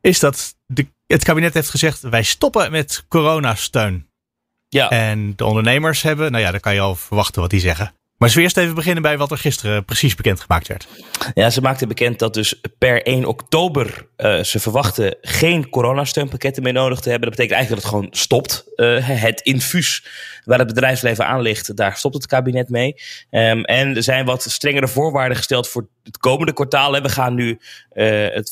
is 0.00 0.18
dat 0.18 0.54
de, 0.66 0.86
het 1.06 1.24
kabinet 1.24 1.54
heeft 1.54 1.70
gezegd: 1.70 2.00
wij 2.00 2.22
stoppen 2.22 2.70
met 2.70 3.04
coronasteun. 3.08 4.08
Ja. 4.68 4.88
En 4.88 5.32
de 5.36 5.44
ondernemers 5.44 6.02
hebben, 6.02 6.32
nou 6.32 6.44
ja, 6.44 6.50
dan 6.50 6.60
kan 6.60 6.74
je 6.74 6.80
al 6.80 6.94
verwachten 6.94 7.40
wat 7.40 7.50
die 7.50 7.60
zeggen. 7.60 7.94
Maar 8.20 8.28
zullen 8.28 8.48
we 8.48 8.54
eerst 8.54 8.64
even 8.64 8.74
beginnen 8.74 9.02
bij 9.02 9.18
wat 9.18 9.30
er 9.30 9.38
gisteren 9.38 9.84
precies 9.84 10.14
bekendgemaakt 10.14 10.68
werd? 10.68 10.88
Ja, 11.34 11.50
ze 11.50 11.60
maakten 11.60 11.88
bekend 11.88 12.18
dat 12.18 12.34
dus 12.34 12.60
per 12.78 13.02
1 13.02 13.24
oktober 13.24 14.06
uh, 14.16 14.42
ze 14.42 14.60
verwachten 14.60 15.16
geen 15.20 15.68
coronasteunpakketten 15.68 16.62
meer 16.62 16.72
nodig 16.72 17.00
te 17.00 17.10
hebben. 17.10 17.28
Dat 17.28 17.36
betekent 17.38 17.58
eigenlijk 17.58 17.82
dat 17.82 17.92
het 17.92 18.00
gewoon 18.00 18.20
stopt. 18.20 18.64
Uh, 18.76 19.08
het 19.08 19.40
infuus 19.40 20.06
waar 20.44 20.58
het 20.58 20.68
bedrijfsleven 20.68 21.26
aan 21.26 21.40
ligt, 21.40 21.76
daar 21.76 21.96
stopt 21.96 22.14
het 22.14 22.26
kabinet 22.26 22.68
mee. 22.68 22.94
Um, 23.30 23.64
en 23.64 23.96
er 23.96 24.02
zijn 24.02 24.24
wat 24.24 24.42
strengere 24.42 24.88
voorwaarden 24.88 25.36
gesteld 25.36 25.68
voor 25.68 25.88
het 26.12 26.20
komende 26.20 26.52
kwartaal. 26.52 27.02
We 27.02 27.08
gaan 27.08 27.34
nu 27.34 27.60
uh, 27.92 28.28
het, 28.34 28.50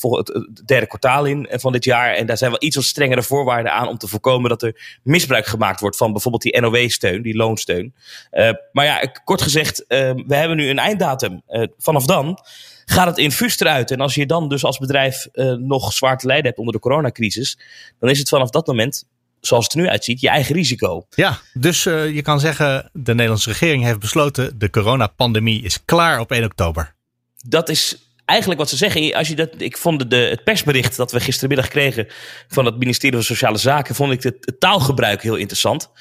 derde 0.65 0.87
kwartaal 0.87 1.25
in 1.25 1.47
van 1.51 1.71
dit 1.71 1.83
jaar. 1.83 2.13
En 2.13 2.25
daar 2.25 2.37
zijn 2.37 2.51
wel 2.51 2.63
iets 2.63 2.75
wat 2.75 2.85
strengere 2.85 3.23
voorwaarden 3.23 3.73
aan 3.73 3.87
om 3.87 3.97
te 3.97 4.07
voorkomen 4.07 4.49
dat 4.49 4.63
er 4.63 4.99
misbruik 5.03 5.45
gemaakt 5.45 5.79
wordt 5.79 5.97
van 5.97 6.11
bijvoorbeeld 6.11 6.43
die 6.43 6.59
NOW-steun, 6.59 7.21
die 7.21 7.35
loonsteun. 7.35 7.93
Uh, 8.31 8.49
maar 8.71 8.85
ja, 8.85 9.11
kort 9.23 9.41
gezegd, 9.41 9.85
we 9.87 10.35
hebben 10.35 10.57
nu 10.57 10.69
een 10.69 10.79
einddatum. 10.79 11.41
vanaf 11.77 12.05
dan 12.05 12.39
gaat 12.85 13.07
het 13.07 13.17
infuus 13.17 13.59
eruit. 13.59 13.91
En 13.91 14.01
als 14.01 14.15
je 14.15 14.25
dan 14.25 14.49
dus 14.49 14.63
als 14.63 14.77
bedrijf 14.77 15.27
nog 15.57 15.93
zwaar 15.93 16.17
te 16.17 16.27
lijden 16.27 16.45
hebt 16.45 16.57
onder 16.57 16.73
de 16.73 16.79
coronacrisis, 16.79 17.59
dan 17.99 18.09
is 18.09 18.19
het 18.19 18.29
vanaf 18.29 18.49
dat 18.49 18.67
moment 18.67 19.05
zoals 19.41 19.63
het 19.63 19.73
er 19.73 19.79
nu 19.79 19.87
uitziet, 19.87 20.21
je 20.21 20.29
eigen 20.29 20.55
risico. 20.55 21.05
Ja, 21.09 21.39
dus 21.53 21.83
je 21.83 22.21
kan 22.21 22.39
zeggen, 22.39 22.89
de 22.93 23.13
Nederlandse 23.13 23.49
regering 23.49 23.83
heeft 23.83 23.99
besloten, 23.99 24.59
de 24.59 24.69
coronapandemie 24.69 25.63
is 25.63 25.85
klaar 25.85 26.19
op 26.19 26.31
1 26.31 26.43
oktober. 26.43 26.97
Dat 27.47 27.69
is 27.69 28.09
eigenlijk 28.25 28.59
wat 28.59 28.69
ze 28.69 28.77
zeggen. 28.77 29.13
Als 29.13 29.27
je 29.27 29.35
dat, 29.35 29.49
ik 29.57 29.77
vond 29.77 30.09
de, 30.09 30.15
het 30.15 30.43
persbericht 30.43 30.97
dat 30.97 31.11
we 31.11 31.19
gistermiddag 31.19 31.67
kregen 31.67 32.07
van 32.47 32.65
het 32.65 32.77
ministerie 32.77 33.15
van 33.15 33.25
Sociale 33.25 33.57
Zaken, 33.57 33.95
vond 33.95 34.11
ik 34.11 34.23
het, 34.23 34.55
taalgebruik 34.59 35.21
heel 35.21 35.35
interessant. 35.35 35.91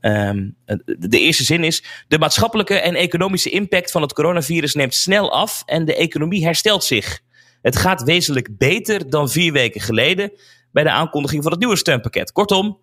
Um, 0.00 0.56
de 0.98 1.18
eerste 1.18 1.44
zin 1.44 1.64
is: 1.64 1.84
de 2.08 2.18
maatschappelijke 2.18 2.74
en 2.74 2.94
economische 2.94 3.50
impact 3.50 3.90
van 3.90 4.02
het 4.02 4.12
coronavirus 4.12 4.74
neemt 4.74 4.94
snel 4.94 5.32
af 5.32 5.62
en 5.66 5.84
de 5.84 5.94
economie 5.94 6.44
herstelt 6.44 6.84
zich. 6.84 7.20
Het 7.62 7.76
gaat 7.76 8.02
wezenlijk 8.02 8.58
beter 8.58 9.10
dan 9.10 9.30
vier 9.30 9.52
weken 9.52 9.80
geleden 9.80 10.32
bij 10.72 10.82
de 10.82 10.90
aankondiging 10.90 11.42
van 11.42 11.52
het 11.52 11.60
nieuwe 11.60 11.76
steunpakket. 11.76 12.32
Kortom, 12.32 12.78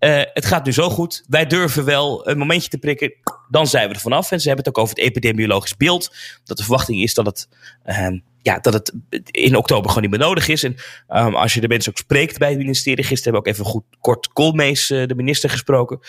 uh, 0.00 0.22
het 0.32 0.46
gaat 0.46 0.64
nu 0.64 0.72
zo 0.72 0.90
goed. 0.90 1.24
Wij 1.28 1.46
durven 1.46 1.84
wel 1.84 2.28
een 2.28 2.38
momentje 2.38 2.68
te 2.68 2.78
prikken. 2.78 3.12
Dan 3.48 3.66
zijn 3.66 3.88
we 3.88 3.94
er 3.94 4.00
vanaf. 4.00 4.30
En 4.30 4.40
ze 4.40 4.48
hebben 4.48 4.64
het 4.64 4.76
ook 4.76 4.82
over 4.84 4.96
het 4.96 5.04
epidemiologisch 5.04 5.76
beeld. 5.76 6.14
Dat 6.44 6.56
de 6.56 6.62
verwachting 6.62 7.02
is 7.02 7.14
dat 7.14 7.26
het, 7.26 7.48
um, 7.86 8.22
ja, 8.48 8.58
dat 8.58 8.72
het 8.72 8.92
in 9.30 9.56
oktober 9.56 9.88
gewoon 9.88 10.02
niet 10.02 10.18
meer 10.18 10.28
nodig 10.28 10.48
is. 10.48 10.62
En 10.62 10.76
um, 11.08 11.34
als 11.34 11.54
je 11.54 11.60
de 11.60 11.68
mensen 11.68 11.92
ook 11.92 11.98
spreekt 11.98 12.38
bij 12.38 12.48
het 12.48 12.58
ministerie. 12.58 13.04
Gisteren 13.04 13.32
hebben 13.32 13.42
we 13.42 13.48
ook 13.48 13.54
even 13.54 13.72
goed 13.72 13.98
kort 14.00 14.28
Koolmees, 14.32 14.90
uh, 14.90 15.06
de 15.06 15.14
minister, 15.14 15.50
gesproken. 15.50 16.00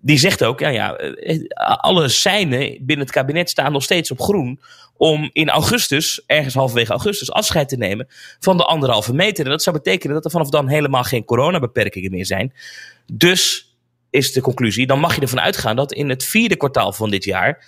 Die 0.00 0.18
zegt 0.18 0.44
ook, 0.44 0.60
ja, 0.60 0.68
ja, 0.68 0.98
alle 1.80 2.08
seinen 2.08 2.58
binnen 2.58 3.06
het 3.06 3.14
kabinet 3.14 3.50
staan 3.50 3.72
nog 3.72 3.82
steeds 3.82 4.10
op 4.10 4.20
groen 4.20 4.60
om 4.96 5.30
in 5.32 5.48
augustus, 5.48 6.22
ergens 6.26 6.54
halverwege 6.54 6.90
augustus, 6.90 7.32
afscheid 7.32 7.68
te 7.68 7.76
nemen 7.76 8.08
van 8.40 8.56
de 8.56 8.64
anderhalve 8.64 9.14
meter. 9.14 9.44
En 9.44 9.50
dat 9.50 9.62
zou 9.62 9.76
betekenen 9.76 10.14
dat 10.14 10.24
er 10.24 10.30
vanaf 10.30 10.50
dan 10.50 10.68
helemaal 10.68 11.02
geen 11.02 11.24
coronabeperkingen 11.24 12.10
meer 12.10 12.26
zijn. 12.26 12.52
Dus 13.12 13.70
is 14.10 14.32
de 14.32 14.40
conclusie, 14.40 14.86
dan 14.86 15.00
mag 15.00 15.14
je 15.14 15.20
ervan 15.20 15.40
uitgaan 15.40 15.76
dat 15.76 15.92
in 15.92 16.08
het 16.08 16.24
vierde 16.24 16.56
kwartaal 16.56 16.92
van 16.92 17.10
dit 17.10 17.24
jaar 17.24 17.64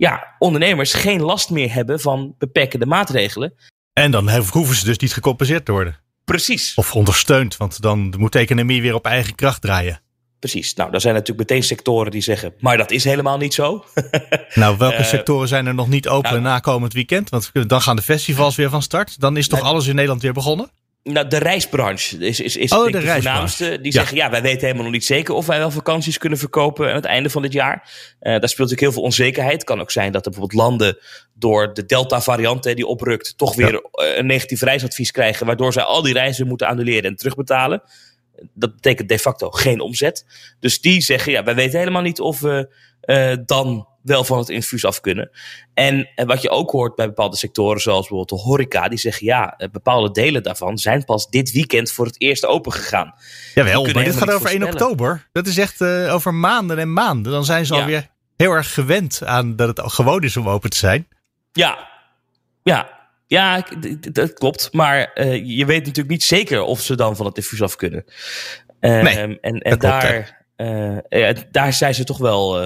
ja, 0.00 0.34
ondernemers 0.38 0.92
geen 0.92 1.20
last 1.20 1.50
meer 1.50 1.72
hebben 1.72 2.00
van 2.00 2.34
beperkende 2.38 2.86
maatregelen. 2.86 3.54
En 3.92 4.10
dan 4.10 4.30
hoeven 4.30 4.76
ze 4.76 4.84
dus 4.84 4.98
niet 4.98 5.12
gecompenseerd 5.12 5.64
te 5.64 5.72
worden. 5.72 5.98
Precies. 6.24 6.74
Of 6.74 6.94
ondersteund, 6.94 7.56
want 7.56 7.82
dan 7.82 8.14
moet 8.18 8.32
de 8.32 8.38
economie 8.38 8.82
weer 8.82 8.94
op 8.94 9.04
eigen 9.04 9.34
kracht 9.34 9.60
draaien. 9.60 10.00
Precies. 10.38 10.74
Nou, 10.74 10.90
daar 10.90 11.00
zijn 11.00 11.14
natuurlijk 11.14 11.50
meteen 11.50 11.62
sectoren 11.62 12.10
die 12.10 12.20
zeggen, 12.20 12.54
maar 12.58 12.76
dat 12.76 12.90
is 12.90 13.04
helemaal 13.04 13.38
niet 13.38 13.54
zo. 13.54 13.84
nou, 14.54 14.76
welke 14.78 15.02
sectoren 15.02 15.48
zijn 15.48 15.66
er 15.66 15.74
nog 15.74 15.88
niet 15.88 16.08
open 16.08 16.30
nou, 16.30 16.42
na 16.42 16.58
komend 16.58 16.92
weekend? 16.92 17.28
Want 17.28 17.50
dan 17.66 17.82
gaan 17.82 17.96
de 17.96 18.02
festivals 18.02 18.56
weer 18.56 18.70
van 18.70 18.82
start. 18.82 19.20
Dan 19.20 19.36
is 19.36 19.48
toch 19.48 19.60
alles 19.60 19.86
in 19.86 19.94
Nederland 19.94 20.22
weer 20.22 20.32
begonnen? 20.32 20.70
Nou, 21.12 21.28
de 21.28 21.38
reisbranche 21.38 22.18
is, 22.18 22.40
is, 22.40 22.56
is 22.56 22.72
oh, 22.72 22.84
de, 22.84 22.90
de 22.90 23.06
voornaamste. 23.06 23.80
Die 23.80 23.92
zeggen, 23.92 24.16
ja, 24.16 24.30
wij 24.30 24.42
weten 24.42 24.60
helemaal 24.60 24.82
nog 24.82 24.92
niet 24.92 25.04
zeker 25.04 25.34
of 25.34 25.46
wij 25.46 25.58
wel 25.58 25.70
vakanties 25.70 26.18
kunnen 26.18 26.38
verkopen 26.38 26.88
aan 26.88 26.94
het 26.94 27.04
einde 27.04 27.30
van 27.30 27.42
dit 27.42 27.52
jaar. 27.52 27.74
Uh, 27.74 27.82
daar 28.20 28.32
speelt 28.32 28.70
natuurlijk 28.70 28.80
heel 28.80 28.92
veel 28.92 29.02
onzekerheid. 29.02 29.54
Het 29.54 29.64
kan 29.64 29.80
ook 29.80 29.90
zijn 29.90 30.12
dat 30.12 30.24
er 30.24 30.30
bijvoorbeeld 30.30 30.60
landen 30.60 30.98
door 31.34 31.74
de 31.74 31.86
Delta-variant 31.86 32.62
die 32.62 32.86
oprukt, 32.86 33.38
toch 33.38 33.54
weer 33.54 33.72
ja. 33.72 34.16
een 34.16 34.26
negatief 34.26 34.60
reisadvies 34.62 35.10
krijgen, 35.10 35.46
waardoor 35.46 35.72
zij 35.72 35.82
al 35.82 36.02
die 36.02 36.12
reizen 36.12 36.46
moeten 36.46 36.66
annuleren 36.66 37.10
en 37.10 37.16
terugbetalen. 37.16 37.82
Dat 38.54 38.74
betekent 38.74 39.08
de 39.08 39.18
facto 39.18 39.50
geen 39.50 39.80
omzet. 39.80 40.26
Dus 40.60 40.80
die 40.80 41.00
zeggen, 41.00 41.32
ja, 41.32 41.44
wij 41.44 41.54
weten 41.54 41.78
helemaal 41.78 42.02
niet 42.02 42.20
of 42.20 42.40
we 42.40 42.74
uh, 43.04 43.32
dan 43.46 43.88
wel 44.02 44.24
van 44.24 44.38
het 44.38 44.48
infuus 44.48 44.84
af 44.84 45.00
kunnen. 45.00 45.30
En, 45.74 46.08
en, 46.14 46.26
wat 46.26 46.42
je 46.42 46.50
ook 46.50 46.70
hoort 46.70 46.94
bij 46.94 47.06
bepaalde 47.06 47.36
sectoren, 47.36 47.80
zoals 47.80 48.08
bijvoorbeeld 48.08 48.40
de 48.40 48.48
horeca, 48.48 48.88
die 48.88 48.98
zeggen 48.98 49.26
ja, 49.26 49.54
eh, 49.56 49.68
bepaalde 49.70 50.10
delen 50.10 50.42
daarvan 50.42 50.78
zijn 50.78 51.04
pas 51.04 51.30
dit 51.30 51.52
weekend 51.52 51.92
voor 51.92 52.06
het 52.06 52.20
eerst 52.20 52.46
open 52.46 52.72
gegaan. 52.72 53.14
Jawel, 53.54 53.84
maar 53.84 54.04
dit 54.04 54.16
gaat 54.16 54.32
over 54.32 54.50
1 54.50 54.62
oktober. 54.62 55.28
Dat 55.32 55.46
is 55.46 55.58
echt 55.58 55.80
uh, 55.80 56.14
over 56.14 56.34
maanden 56.34 56.78
en 56.78 56.92
maanden. 56.92 57.32
Dan 57.32 57.44
zijn 57.44 57.66
ze 57.66 57.74
ja. 57.74 57.80
alweer 57.80 58.08
heel 58.36 58.52
erg 58.52 58.74
gewend 58.74 59.22
aan 59.24 59.56
dat 59.56 59.76
het 59.76 59.92
gewoon 59.92 60.22
is 60.22 60.36
om 60.36 60.48
open 60.48 60.70
te 60.70 60.76
zijn. 60.76 61.08
Ja, 61.52 61.88
ja. 62.62 62.98
Ja, 63.26 63.64
dat 64.12 64.32
klopt. 64.32 64.72
Maar 64.72 65.10
uh, 65.14 65.58
je 65.58 65.64
weet 65.64 65.78
natuurlijk 65.78 66.08
niet 66.08 66.22
zeker 66.22 66.62
of 66.62 66.80
ze 66.80 66.96
dan 66.96 67.16
van 67.16 67.26
het 67.26 67.36
infuus 67.36 67.62
af 67.62 67.76
kunnen. 67.76 68.04
Uh, 68.80 69.02
nee, 69.02 69.40
en 69.40 69.58
en 69.58 69.78
daar. 69.78 70.12
Klopt, 70.12 70.39
uh, 70.60 71.30
daar 71.50 71.72
zijn 71.72 71.94
ze 71.94 72.04
toch 72.04 72.18
wel, 72.18 72.62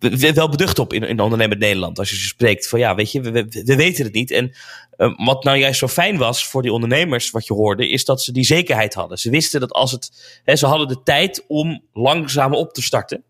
uh, 0.00 0.32
wel 0.32 0.48
beducht 0.48 0.78
op 0.78 0.92
in, 0.92 1.02
in 1.02 1.20
ondernemend 1.20 1.60
Nederland. 1.60 1.98
Als 1.98 2.10
je 2.10 2.16
ze 2.16 2.26
spreekt 2.26 2.68
van 2.68 2.78
ja, 2.78 2.94
weet 2.94 3.12
je, 3.12 3.20
we, 3.20 3.30
we, 3.30 3.62
we 3.64 3.76
weten 3.76 4.04
het 4.04 4.14
niet. 4.14 4.30
En 4.30 4.52
uh, 4.96 5.14
wat 5.16 5.44
nou 5.44 5.58
juist 5.58 5.78
zo 5.78 5.88
fijn 5.88 6.16
was 6.16 6.46
voor 6.46 6.62
die 6.62 6.72
ondernemers, 6.72 7.30
wat 7.30 7.46
je 7.46 7.54
hoorde, 7.54 7.88
is 7.88 8.04
dat 8.04 8.22
ze 8.22 8.32
die 8.32 8.44
zekerheid 8.44 8.94
hadden. 8.94 9.18
Ze 9.18 9.30
wisten 9.30 9.60
dat 9.60 9.72
als 9.72 9.92
het, 9.92 10.40
hè, 10.44 10.56
ze 10.56 10.66
hadden 10.66 10.88
de 10.88 11.02
tijd 11.02 11.44
om 11.48 11.82
langzaam 11.92 12.54
op 12.54 12.72
te 12.72 12.82
starten. 12.82 13.24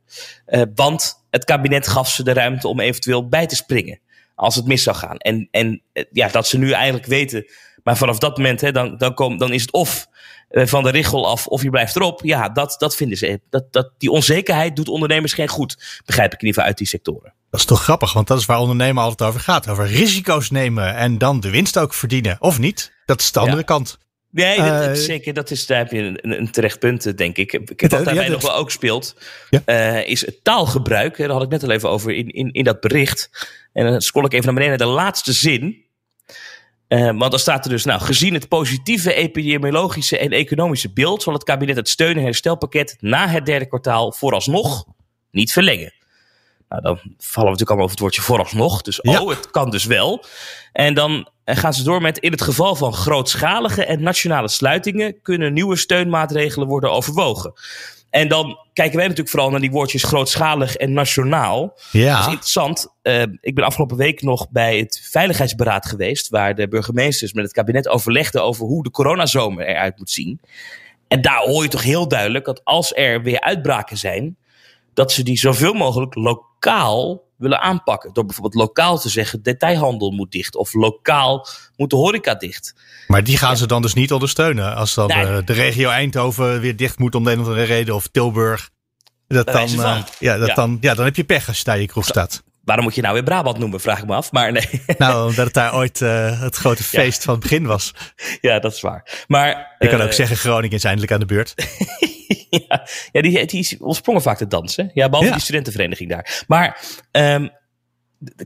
want 0.74 1.24
het 1.30 1.44
kabinet 1.44 1.88
gaf 1.88 2.10
ze 2.10 2.24
de 2.24 2.32
ruimte 2.32 2.68
om 2.68 2.80
eventueel 2.80 3.28
bij 3.28 3.46
te 3.46 3.56
springen. 3.56 4.00
Als 4.34 4.54
het 4.54 4.66
mis 4.66 4.82
zou 4.82 4.96
gaan. 4.96 5.16
En, 5.16 5.48
en 5.50 5.82
ja, 6.12 6.28
dat 6.28 6.46
ze 6.46 6.58
nu 6.58 6.70
eigenlijk 6.70 7.06
weten. 7.06 7.46
Maar 7.88 7.96
vanaf 7.96 8.18
dat 8.18 8.36
moment, 8.36 8.60
hè, 8.60 8.72
dan, 8.72 8.96
dan, 8.96 9.14
kom, 9.14 9.38
dan 9.38 9.52
is 9.52 9.62
het 9.62 9.72
of 9.72 10.06
van 10.48 10.82
de 10.82 10.90
richel 10.90 11.28
af 11.28 11.46
of 11.46 11.62
je 11.62 11.70
blijft 11.70 11.96
erop. 11.96 12.20
Ja, 12.24 12.48
dat, 12.48 12.74
dat 12.78 12.96
vinden 12.96 13.18
ze. 13.18 13.40
Dat, 13.50 13.72
dat, 13.72 13.90
die 13.98 14.10
onzekerheid 14.10 14.76
doet 14.76 14.88
ondernemers 14.88 15.32
geen 15.32 15.48
goed. 15.48 16.00
Begrijp 16.04 16.32
ik 16.32 16.40
in 16.40 16.46
ieder 16.46 16.54
geval 16.54 16.64
uit 16.64 16.78
die 16.78 16.86
sectoren. 16.86 17.34
Dat 17.50 17.60
is 17.60 17.66
toch 17.66 17.82
grappig, 17.82 18.12
want 18.12 18.26
dat 18.26 18.38
is 18.38 18.46
waar 18.46 18.58
ondernemen 18.58 19.02
altijd 19.02 19.28
over 19.28 19.40
gaat. 19.40 19.68
Over 19.68 19.86
risico's 19.86 20.50
nemen 20.50 20.94
en 20.94 21.18
dan 21.18 21.40
de 21.40 21.50
winst 21.50 21.78
ook 21.78 21.94
verdienen. 21.94 22.36
Of 22.40 22.58
niet? 22.58 22.92
Dat 23.04 23.20
is 23.20 23.32
de 23.32 23.38
andere 23.38 23.58
ja. 23.58 23.64
kant. 23.64 23.98
Nee, 24.30 24.56
dat, 24.56 24.86
uh, 24.86 24.92
zeker. 24.92 25.34
Dat 25.34 25.50
is, 25.50 25.66
daar 25.66 25.78
heb 25.78 25.90
je 25.90 25.98
een, 25.98 26.38
een 26.38 26.50
terecht 26.50 26.78
punt, 26.78 27.16
denk 27.18 27.36
ik. 27.36 27.52
ik 27.52 27.80
wat 27.80 27.90
daarbij 27.90 28.24
ja, 28.24 28.30
nog 28.30 28.42
wel 28.42 28.54
ook 28.54 28.70
speelt, 28.70 29.16
ja. 29.50 29.62
uh, 29.66 30.08
is 30.08 30.26
het 30.26 30.44
taalgebruik. 30.44 31.16
Daar 31.16 31.30
had 31.30 31.42
ik 31.42 31.48
net 31.48 31.62
al 31.62 31.70
even 31.70 31.90
over 31.90 32.12
in, 32.12 32.28
in, 32.28 32.52
in 32.52 32.64
dat 32.64 32.80
bericht. 32.80 33.30
En 33.72 33.90
dan 33.90 34.00
scroll 34.00 34.24
ik 34.24 34.32
even 34.32 34.44
naar 34.44 34.54
beneden 34.54 34.78
naar 34.78 34.86
de 34.86 34.94
laatste 34.94 35.32
zin. 35.32 35.86
Uh, 36.88 37.04
want 37.04 37.30
dan 37.30 37.38
staat 37.38 37.64
er 37.64 37.70
dus, 37.70 37.84
nou, 37.84 38.00
gezien 38.00 38.34
het 38.34 38.48
positieve 38.48 39.14
epidemiologische 39.14 40.18
en 40.18 40.30
economische 40.30 40.92
beeld, 40.92 41.22
zal 41.22 41.32
het 41.32 41.44
kabinet 41.44 41.76
het 41.76 41.88
steun- 41.88 42.16
en 42.16 42.22
herstelpakket 42.22 42.96
na 43.00 43.28
het 43.28 43.46
derde 43.46 43.66
kwartaal 43.66 44.12
vooralsnog 44.12 44.84
niet 45.30 45.52
verlengen. 45.52 45.92
Nou, 46.68 46.82
dan 46.82 46.96
vallen 46.96 47.12
we 47.18 47.34
natuurlijk 47.34 47.60
allemaal 47.68 47.84
over 47.84 47.90
het 47.90 48.00
woordje 48.00 48.22
vooralsnog. 48.22 48.82
Dus, 48.82 48.98
ja. 49.02 49.20
oh, 49.20 49.28
het 49.28 49.50
kan 49.50 49.70
dus 49.70 49.84
wel. 49.84 50.24
En 50.72 50.94
dan 50.94 51.28
gaan 51.44 51.74
ze 51.74 51.82
door 51.82 52.00
met, 52.00 52.18
in 52.18 52.30
het 52.30 52.42
geval 52.42 52.74
van 52.74 52.92
grootschalige 52.92 53.84
en 53.84 54.02
nationale 54.02 54.48
sluitingen 54.48 55.22
kunnen 55.22 55.52
nieuwe 55.52 55.76
steunmaatregelen 55.76 56.68
worden 56.68 56.92
overwogen. 56.92 57.52
En 58.10 58.28
dan 58.28 58.58
kijken 58.72 58.96
wij 58.96 59.04
natuurlijk 59.04 59.30
vooral 59.30 59.50
naar 59.50 59.60
die 59.60 59.70
woordjes 59.70 60.02
grootschalig 60.02 60.76
en 60.76 60.92
nationaal. 60.92 61.78
Ja. 61.92 62.16
Dat 62.16 62.26
is 62.26 62.32
interessant. 62.32 62.94
Uh, 63.02 63.22
ik 63.40 63.54
ben 63.54 63.64
afgelopen 63.64 63.96
week 63.96 64.22
nog 64.22 64.50
bij 64.50 64.78
het 64.78 65.08
Veiligheidsberaad 65.10 65.86
geweest. 65.86 66.28
Waar 66.28 66.54
de 66.54 66.68
burgemeesters 66.68 67.32
met 67.32 67.44
het 67.44 67.52
kabinet 67.52 67.88
overlegden 67.88 68.42
over 68.42 68.66
hoe 68.66 68.82
de 68.82 68.90
coronazomer 68.90 69.66
eruit 69.66 69.98
moet 69.98 70.10
zien. 70.10 70.40
En 71.08 71.20
daar 71.20 71.40
hoor 71.40 71.62
je 71.62 71.68
toch 71.68 71.82
heel 71.82 72.08
duidelijk 72.08 72.44
dat 72.44 72.64
als 72.64 72.94
er 72.94 73.22
weer 73.22 73.40
uitbraken 73.40 73.96
zijn. 73.96 74.36
Dat 74.98 75.12
ze 75.12 75.22
die 75.22 75.38
zoveel 75.38 75.72
mogelijk 75.72 76.14
lokaal 76.14 77.22
willen 77.36 77.60
aanpakken. 77.60 78.12
Door 78.12 78.24
bijvoorbeeld 78.24 78.54
lokaal 78.54 78.98
te 78.98 79.08
zeggen, 79.08 79.42
detailhandel 79.42 80.10
moet 80.10 80.32
dicht. 80.32 80.56
Of 80.56 80.74
lokaal 80.74 81.46
moet 81.76 81.90
de 81.90 81.96
horeca 81.96 82.34
dicht. 82.34 82.74
Maar 83.06 83.24
die 83.24 83.36
gaan 83.36 83.50
ja. 83.50 83.56
ze 83.56 83.66
dan 83.66 83.82
dus 83.82 83.94
niet 83.94 84.12
ondersteunen. 84.12 84.74
Als 84.74 84.94
dan 84.94 85.06
nee. 85.06 85.24
uh, 85.24 85.38
de 85.44 85.52
regio 85.52 85.88
Eindhoven 85.88 86.60
weer 86.60 86.76
dicht 86.76 86.98
moet 86.98 87.14
om 87.14 87.24
de 87.24 87.32
een 87.32 87.40
of 87.40 87.46
andere 87.46 87.64
reden. 87.64 87.94
Of 87.94 88.06
Tilburg. 88.06 88.70
Dat 89.26 89.46
dan, 89.46 89.68
uh, 89.68 90.02
ja, 90.18 90.36
dat 90.36 90.48
ja. 90.48 90.54
Dan, 90.54 90.78
ja, 90.80 90.94
dan 90.94 91.04
heb 91.04 91.16
je 91.16 91.24
pech 91.24 91.48
als 91.48 91.58
je 91.58 91.64
daar 91.64 91.74
in 91.74 91.80
je 91.80 91.88
kroeg 91.88 92.04
staat. 92.04 92.42
Waarom 92.64 92.84
moet 92.84 92.94
je 92.94 93.00
nou 93.00 93.14
weer 93.14 93.22
Brabant 93.22 93.58
noemen, 93.58 93.80
vraag 93.80 93.98
ik 93.98 94.06
me 94.06 94.14
af. 94.14 94.32
Maar 94.32 94.52
nee. 94.52 94.82
Nou, 94.98 95.28
omdat 95.28 95.44
het 95.44 95.54
daar 95.54 95.74
ooit 95.74 96.00
uh, 96.00 96.40
het 96.40 96.56
grote 96.56 96.84
feest 96.84 97.18
ja. 97.18 97.24
van 97.24 97.34
het 97.34 97.42
begin 97.42 97.66
was. 97.66 97.94
Ja, 98.40 98.58
dat 98.58 98.72
is 98.72 98.80
waar. 98.80 99.24
Maar, 99.26 99.76
je 99.78 99.88
kan 99.88 100.00
ook 100.00 100.12
zeggen, 100.12 100.36
Groningen 100.36 100.76
is 100.76 100.84
eindelijk 100.84 101.12
aan 101.12 101.20
de 101.20 101.26
beurt. 101.26 101.54
ja, 102.68 102.86
ja 103.12 103.22
die, 103.22 103.46
die 103.46 103.76
ontsprongen 103.80 104.22
vaak 104.22 104.38
te 104.38 104.46
dansen. 104.46 104.90
Ja, 104.94 105.08
behalve 105.08 105.32
die 105.32 105.40
studentenvereniging 105.40 106.10
daar. 106.10 106.44
Maar 106.46 106.80
um, 107.12 107.50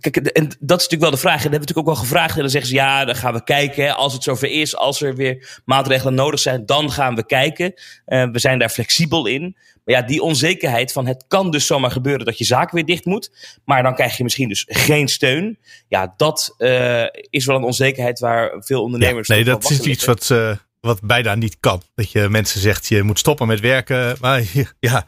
Kijk, 0.00 0.16
en 0.16 0.44
dat 0.44 0.80
is 0.80 0.88
natuurlijk 0.88 1.00
wel 1.00 1.10
de 1.10 1.16
vraag. 1.16 1.44
En 1.44 1.50
dat 1.50 1.50
hebben 1.50 1.50
we 1.50 1.58
natuurlijk 1.58 1.88
ook 1.88 1.94
wel 1.94 2.04
gevraagd. 2.04 2.34
En 2.34 2.40
dan 2.40 2.50
zeggen 2.50 2.70
ze, 2.70 2.76
ja, 2.76 3.04
dan 3.04 3.14
gaan 3.14 3.32
we 3.32 3.44
kijken. 3.44 3.84
Hè. 3.84 3.92
Als 3.92 4.12
het 4.12 4.22
zover 4.22 4.50
is, 4.50 4.76
als 4.76 5.02
er 5.02 5.14
weer 5.14 5.60
maatregelen 5.64 6.14
nodig 6.14 6.40
zijn, 6.40 6.66
dan 6.66 6.90
gaan 6.90 7.14
we 7.14 7.26
kijken. 7.26 7.74
Uh, 8.06 8.30
we 8.32 8.38
zijn 8.38 8.58
daar 8.58 8.68
flexibel 8.68 9.26
in. 9.26 9.56
Maar 9.84 9.94
ja, 9.94 10.02
die 10.02 10.22
onzekerheid 10.22 10.92
van 10.92 11.06
het 11.06 11.24
kan 11.28 11.50
dus 11.50 11.66
zomaar 11.66 11.90
gebeuren 11.90 12.26
dat 12.26 12.38
je 12.38 12.44
zaak 12.44 12.70
weer 12.70 12.84
dicht 12.84 13.04
moet. 13.04 13.58
Maar 13.64 13.82
dan 13.82 13.94
krijg 13.94 14.16
je 14.16 14.22
misschien 14.22 14.48
dus 14.48 14.64
geen 14.68 15.08
steun. 15.08 15.58
Ja, 15.88 16.14
dat 16.16 16.54
uh, 16.58 17.04
is 17.30 17.46
wel 17.46 17.56
een 17.56 17.64
onzekerheid 17.64 18.18
waar 18.18 18.52
veel 18.58 18.82
ondernemers... 18.82 19.28
Ja, 19.28 19.34
nee, 19.34 19.44
dat 19.44 19.70
is 19.70 19.80
iets 19.80 20.04
wat, 20.04 20.28
uh, 20.32 20.56
wat 20.82 21.02
bijna 21.02 21.34
niet 21.34 21.56
kan. 21.60 21.82
Dat 21.94 22.10
je 22.10 22.28
mensen 22.28 22.60
zegt, 22.60 22.86
je 22.86 23.02
moet 23.02 23.18
stoppen 23.18 23.46
met 23.46 23.60
werken. 23.60 24.16
Maar 24.20 24.42
ja, 24.80 25.06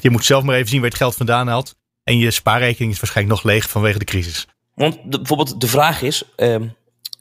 je 0.00 0.10
moet 0.10 0.24
zelf 0.24 0.44
maar 0.44 0.54
even 0.54 0.68
zien 0.68 0.80
waar 0.80 0.88
je 0.88 0.94
het 0.94 1.02
geld 1.02 1.14
vandaan 1.14 1.48
haalt. 1.48 1.74
En 2.02 2.18
je 2.18 2.30
spaarrekening 2.30 2.92
is 2.92 3.00
waarschijnlijk 3.00 3.36
nog 3.36 3.52
leeg 3.52 3.70
vanwege 3.70 3.98
de 3.98 4.04
crisis. 4.04 4.46
Want 4.74 5.02
bijvoorbeeld 5.02 5.60
de 5.60 5.66
vraag 5.66 6.02
is, 6.02 6.22
uh, 6.36 6.56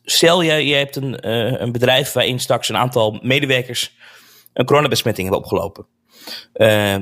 stel 0.04 0.42
je, 0.42 0.54
je 0.54 0.76
hebt 0.76 0.96
een, 0.96 1.28
uh, 1.28 1.60
een 1.60 1.72
bedrijf 1.72 2.12
waarin 2.12 2.40
straks 2.40 2.70
een 2.70 2.78
aantal 2.78 3.20
medewerkers 3.22 3.96
een 4.54 4.66
coronabesmetting 4.66 5.30
hebben 5.30 5.46
opgelopen. 5.46 5.86
Uh, 6.54 6.96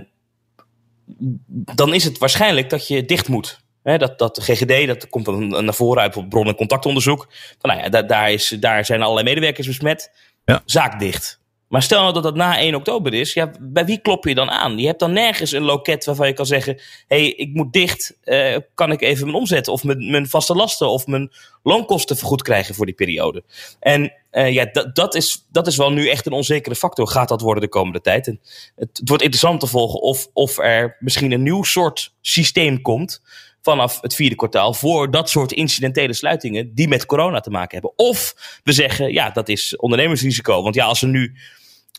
dan 1.76 1.94
is 1.94 2.04
het 2.04 2.18
waarschijnlijk 2.18 2.70
dat 2.70 2.88
je 2.88 3.06
dicht 3.06 3.28
moet. 3.28 3.60
Dat, 3.84 4.20
dat 4.20 4.40
GGD, 4.44 4.88
dat 4.88 5.10
komt 5.10 5.26
dan 5.26 5.48
naar 5.48 5.74
voren 5.74 6.02
uit 6.02 6.30
bron- 6.30 6.48
en 6.48 6.56
contactonderzoek. 6.56 7.32
Nou 7.62 7.80
ja, 7.80 7.90
da, 7.90 8.02
daar, 8.02 8.32
is, 8.32 8.56
daar 8.60 8.86
zijn 8.86 9.02
allerlei 9.02 9.26
medewerkers 9.26 9.68
besmet. 9.68 10.12
Ja. 10.45 10.62
Zaak 10.65 10.99
dicht. 10.99 11.41
Maar 11.71 11.82
stel 11.82 12.01
nou 12.01 12.13
dat 12.13 12.23
dat 12.23 12.36
na 12.36 12.58
1 12.58 12.75
oktober 12.75 13.13
is, 13.13 13.34
ja, 13.34 13.51
bij 13.60 13.86
wie 13.86 14.01
klop 14.01 14.25
je 14.25 14.36
dan 14.36 14.49
aan? 14.49 14.77
Je 14.77 14.86
hebt 14.88 14.99
dan 14.99 15.13
nergens 15.13 15.51
een 15.51 15.63
loket 15.63 16.06
waarvan 16.06 16.27
je 16.27 16.34
kan 16.34 16.45
zeggen: 16.45 16.75
hé, 17.08 17.17
hey, 17.17 17.27
ik 17.27 17.54
moet 17.54 17.73
dicht, 17.73 18.17
uh, 18.23 18.58
kan 18.73 18.91
ik 18.91 19.01
even 19.01 19.25
mijn 19.25 19.38
omzet 19.38 19.67
of 19.67 19.84
mijn, 19.84 20.12
mijn 20.12 20.27
vaste 20.27 20.56
lasten 20.56 20.89
of 20.89 21.08
mijn 21.08 21.32
loonkosten 21.63 22.17
vergoed 22.17 22.41
krijgen 22.41 22.75
voor 22.75 22.86
die 22.86 22.95
periode? 22.95 23.43
En 23.80 24.13
uh, 24.32 24.54
ja, 24.54 24.65
dat, 24.65 24.95
dat, 24.95 25.15
is, 25.15 25.45
dat 25.51 25.67
is 25.67 25.77
wel 25.77 25.91
nu 25.91 26.10
echt 26.10 26.25
een 26.25 26.32
onzekere 26.32 26.75
factor. 26.75 27.08
Gaat 27.08 27.30
dat 27.30 27.41
worden 27.41 27.63
de 27.63 27.69
komende 27.69 28.01
tijd? 28.01 28.25
Het, 28.25 28.39
het 28.75 29.01
wordt 29.04 29.23
interessant 29.23 29.60
te 29.60 29.67
volgen 29.67 30.01
of, 30.01 30.27
of 30.34 30.58
er 30.58 30.97
misschien 30.99 31.32
een 31.32 31.43
nieuw 31.43 31.63
soort 31.63 32.13
systeem 32.21 32.82
komt 32.82 33.21
vanaf 33.62 34.02
het 34.02 34.15
vierde 34.15 34.36
kwartaal 34.36 34.74
voor 34.74 35.12
dat 35.12 35.30
soort 35.30 35.52
incidentele 35.52 36.13
sluitingen 36.13 36.76
die 36.76 36.88
met 36.88 37.06
corona 37.06 37.39
te 37.39 37.50
maken 37.50 37.71
hebben. 37.71 37.97
Of 37.97 38.36
we 38.63 38.71
zeggen, 38.71 39.13
ja, 39.13 39.30
dat 39.30 39.50
is 39.50 39.76
ondernemersrisico. 39.76 40.63
Want 40.63 40.76
ja, 40.76 40.86
als 40.86 41.02
er 41.02 41.08
nu 41.08 41.36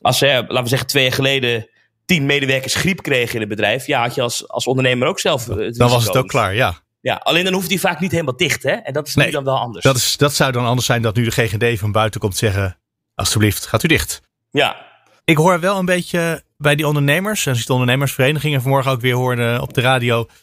als 0.03 0.18
ze, 0.18 0.27
laten 0.27 0.62
we 0.62 0.68
zeggen, 0.68 0.88
twee 0.88 1.03
jaar 1.03 1.12
geleden 1.12 1.68
tien 2.05 2.27
medewerkers 2.27 2.75
griep 2.75 3.03
kregen 3.03 3.35
in 3.35 3.40
het 3.40 3.48
bedrijf, 3.48 3.87
ja, 3.87 4.01
had 4.01 4.14
je 4.14 4.22
als, 4.22 4.48
als 4.48 4.66
ondernemer 4.66 5.09
ook 5.09 5.20
zelf. 5.20 5.46
Het 5.46 5.77
dan 5.77 5.90
was 5.90 6.05
het 6.05 6.16
ook 6.16 6.29
klaar, 6.29 6.55
ja. 6.55 6.81
Ja, 7.01 7.14
alleen 7.14 7.44
dan 7.44 7.53
hoeft 7.53 7.68
die 7.68 7.81
vaak 7.81 8.01
niet 8.01 8.11
helemaal 8.11 8.37
dicht, 8.37 8.62
hè? 8.62 8.70
En 8.70 8.92
dat 8.92 9.07
is 9.07 9.14
nee, 9.14 9.27
nu 9.27 9.33
dan 9.33 9.44
wel 9.44 9.59
anders. 9.59 9.85
Dat, 9.85 9.96
is, 9.96 10.16
dat 10.16 10.35
zou 10.35 10.53
dan 10.53 10.64
anders 10.64 10.87
zijn 10.87 11.03
dat 11.03 11.16
nu 11.16 11.25
de 11.25 11.31
GGD 11.31 11.79
van 11.79 11.92
buiten 11.92 12.20
komt 12.20 12.37
zeggen: 12.37 12.79
alsjeblieft, 13.14 13.66
gaat 13.66 13.83
u 13.83 13.88
dicht. 13.88 14.20
Ja. 14.51 14.90
Ik 15.25 15.37
hoor 15.37 15.61
wel 15.61 15.79
een 15.79 15.85
beetje 15.85 16.42
bij 16.57 16.75
die 16.75 16.87
ondernemers, 16.87 17.46
en 17.46 17.51
als 17.51 17.61
je 17.61 17.66
de 17.66 17.72
ondernemersverenigingen 17.72 18.61
vanmorgen 18.62 18.90
ook 18.90 19.01
weer 19.01 19.14
hoorde 19.14 19.59
op 19.61 19.75
de 19.75 19.81
radio, 19.81 20.20
eh, 20.20 20.35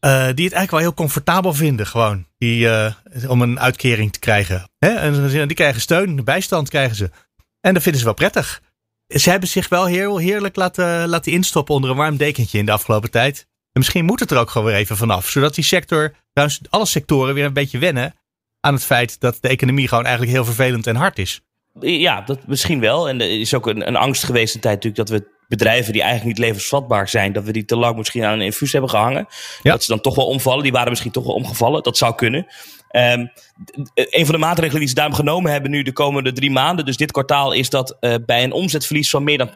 die 0.00 0.10
het 0.20 0.36
eigenlijk 0.36 0.70
wel 0.70 0.80
heel 0.80 0.94
comfortabel 0.94 1.54
vinden, 1.54 1.86
gewoon, 1.86 2.26
die, 2.38 2.64
uh, 2.64 2.92
om 3.28 3.42
een 3.42 3.60
uitkering 3.60 4.12
te 4.12 4.18
krijgen. 4.18 4.70
Hè? 4.78 4.88
En 4.88 5.28
die 5.46 5.56
krijgen 5.56 5.80
steun, 5.80 6.24
bijstand 6.24 6.68
krijgen 6.68 6.96
ze. 6.96 7.10
En 7.60 7.74
dat 7.74 7.82
vinden 7.82 8.00
ze 8.00 8.06
wel 8.06 8.14
prettig. 8.14 8.62
Ze 9.06 9.30
hebben 9.30 9.48
zich 9.48 9.68
wel 9.68 9.86
heel 9.86 10.18
heerlijk 10.18 10.56
laten, 10.56 11.08
laten 11.08 11.32
instoppen 11.32 11.74
onder 11.74 11.90
een 11.90 11.96
warm 11.96 12.16
dekentje 12.16 12.58
in 12.58 12.66
de 12.66 12.72
afgelopen 12.72 13.10
tijd. 13.10 13.38
En 13.72 13.80
misschien 13.80 14.04
moet 14.04 14.20
het 14.20 14.30
er 14.30 14.38
ook 14.38 14.50
gewoon 14.50 14.66
weer 14.66 14.76
even 14.76 14.96
vanaf. 14.96 15.28
Zodat 15.28 15.54
die 15.54 15.64
sector, 15.64 16.14
trouwens 16.32 16.60
alle 16.68 16.86
sectoren 16.86 17.34
weer 17.34 17.44
een 17.44 17.52
beetje 17.52 17.78
wennen 17.78 18.14
aan 18.60 18.74
het 18.74 18.84
feit 18.84 19.20
dat 19.20 19.38
de 19.40 19.48
economie 19.48 19.88
gewoon 19.88 20.04
eigenlijk 20.04 20.34
heel 20.34 20.44
vervelend 20.44 20.86
en 20.86 20.96
hard 20.96 21.18
is. 21.18 21.40
Ja, 21.80 22.20
dat 22.20 22.46
misschien 22.46 22.80
wel. 22.80 23.08
En 23.08 23.20
er 23.20 23.40
is 23.40 23.54
ook 23.54 23.66
een, 23.66 23.86
een 23.86 23.96
angst 23.96 24.24
geweest 24.24 24.54
een 24.54 24.60
tijd 24.60 24.84
natuurlijk 24.84 25.08
dat 25.08 25.20
we 25.20 25.38
bedrijven 25.50 25.92
die 25.92 26.02
eigenlijk 26.02 26.36
niet 26.36 26.46
levensvatbaar 26.46 27.08
zijn, 27.08 27.32
dat 27.32 27.44
we 27.44 27.52
die 27.52 27.64
te 27.64 27.76
lang 27.76 27.96
misschien 27.96 28.24
aan 28.24 28.32
een 28.32 28.40
infuus 28.40 28.72
hebben 28.72 28.90
gehangen. 28.90 29.26
Dat 29.62 29.84
ze 29.84 29.90
dan 29.90 30.00
toch 30.00 30.14
wel 30.14 30.26
omvallen. 30.26 30.62
Die 30.62 30.72
waren 30.72 30.88
misschien 30.88 31.10
toch 31.10 31.24
wel 31.24 31.34
omgevallen. 31.34 31.82
Dat 31.82 31.96
zou 31.96 32.14
kunnen. 32.14 32.46
Um, 32.92 33.30
een 33.94 34.24
van 34.24 34.34
de 34.34 34.40
maatregelen 34.40 34.78
die 34.78 34.88
ze 34.88 34.94
daarom 34.94 35.14
genomen 35.14 35.52
hebben 35.52 35.70
nu 35.70 35.82
de 35.82 35.92
komende 35.92 36.32
drie 36.32 36.50
maanden, 36.50 36.84
dus 36.84 36.96
dit 36.96 37.12
kwartaal, 37.12 37.52
is 37.52 37.70
dat 37.70 37.96
uh, 38.00 38.14
bij 38.26 38.42
een 38.42 38.52
omzetverlies 38.52 39.10
van 39.10 39.24
meer 39.24 39.38
dan 39.38 39.50
80%, 39.50 39.52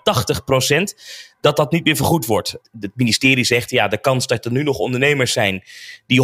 dat 1.40 1.56
dat 1.56 1.72
niet 1.72 1.84
meer 1.84 1.96
vergoed 1.96 2.26
wordt. 2.26 2.58
Het 2.80 2.90
ministerie 2.94 3.44
zegt, 3.44 3.70
ja, 3.70 3.88
de 3.88 4.00
kans 4.00 4.26
dat 4.26 4.44
er 4.44 4.52
nu 4.52 4.62
nog 4.62 4.78
ondernemers 4.78 5.32
zijn 5.32 5.62
die 6.06 6.20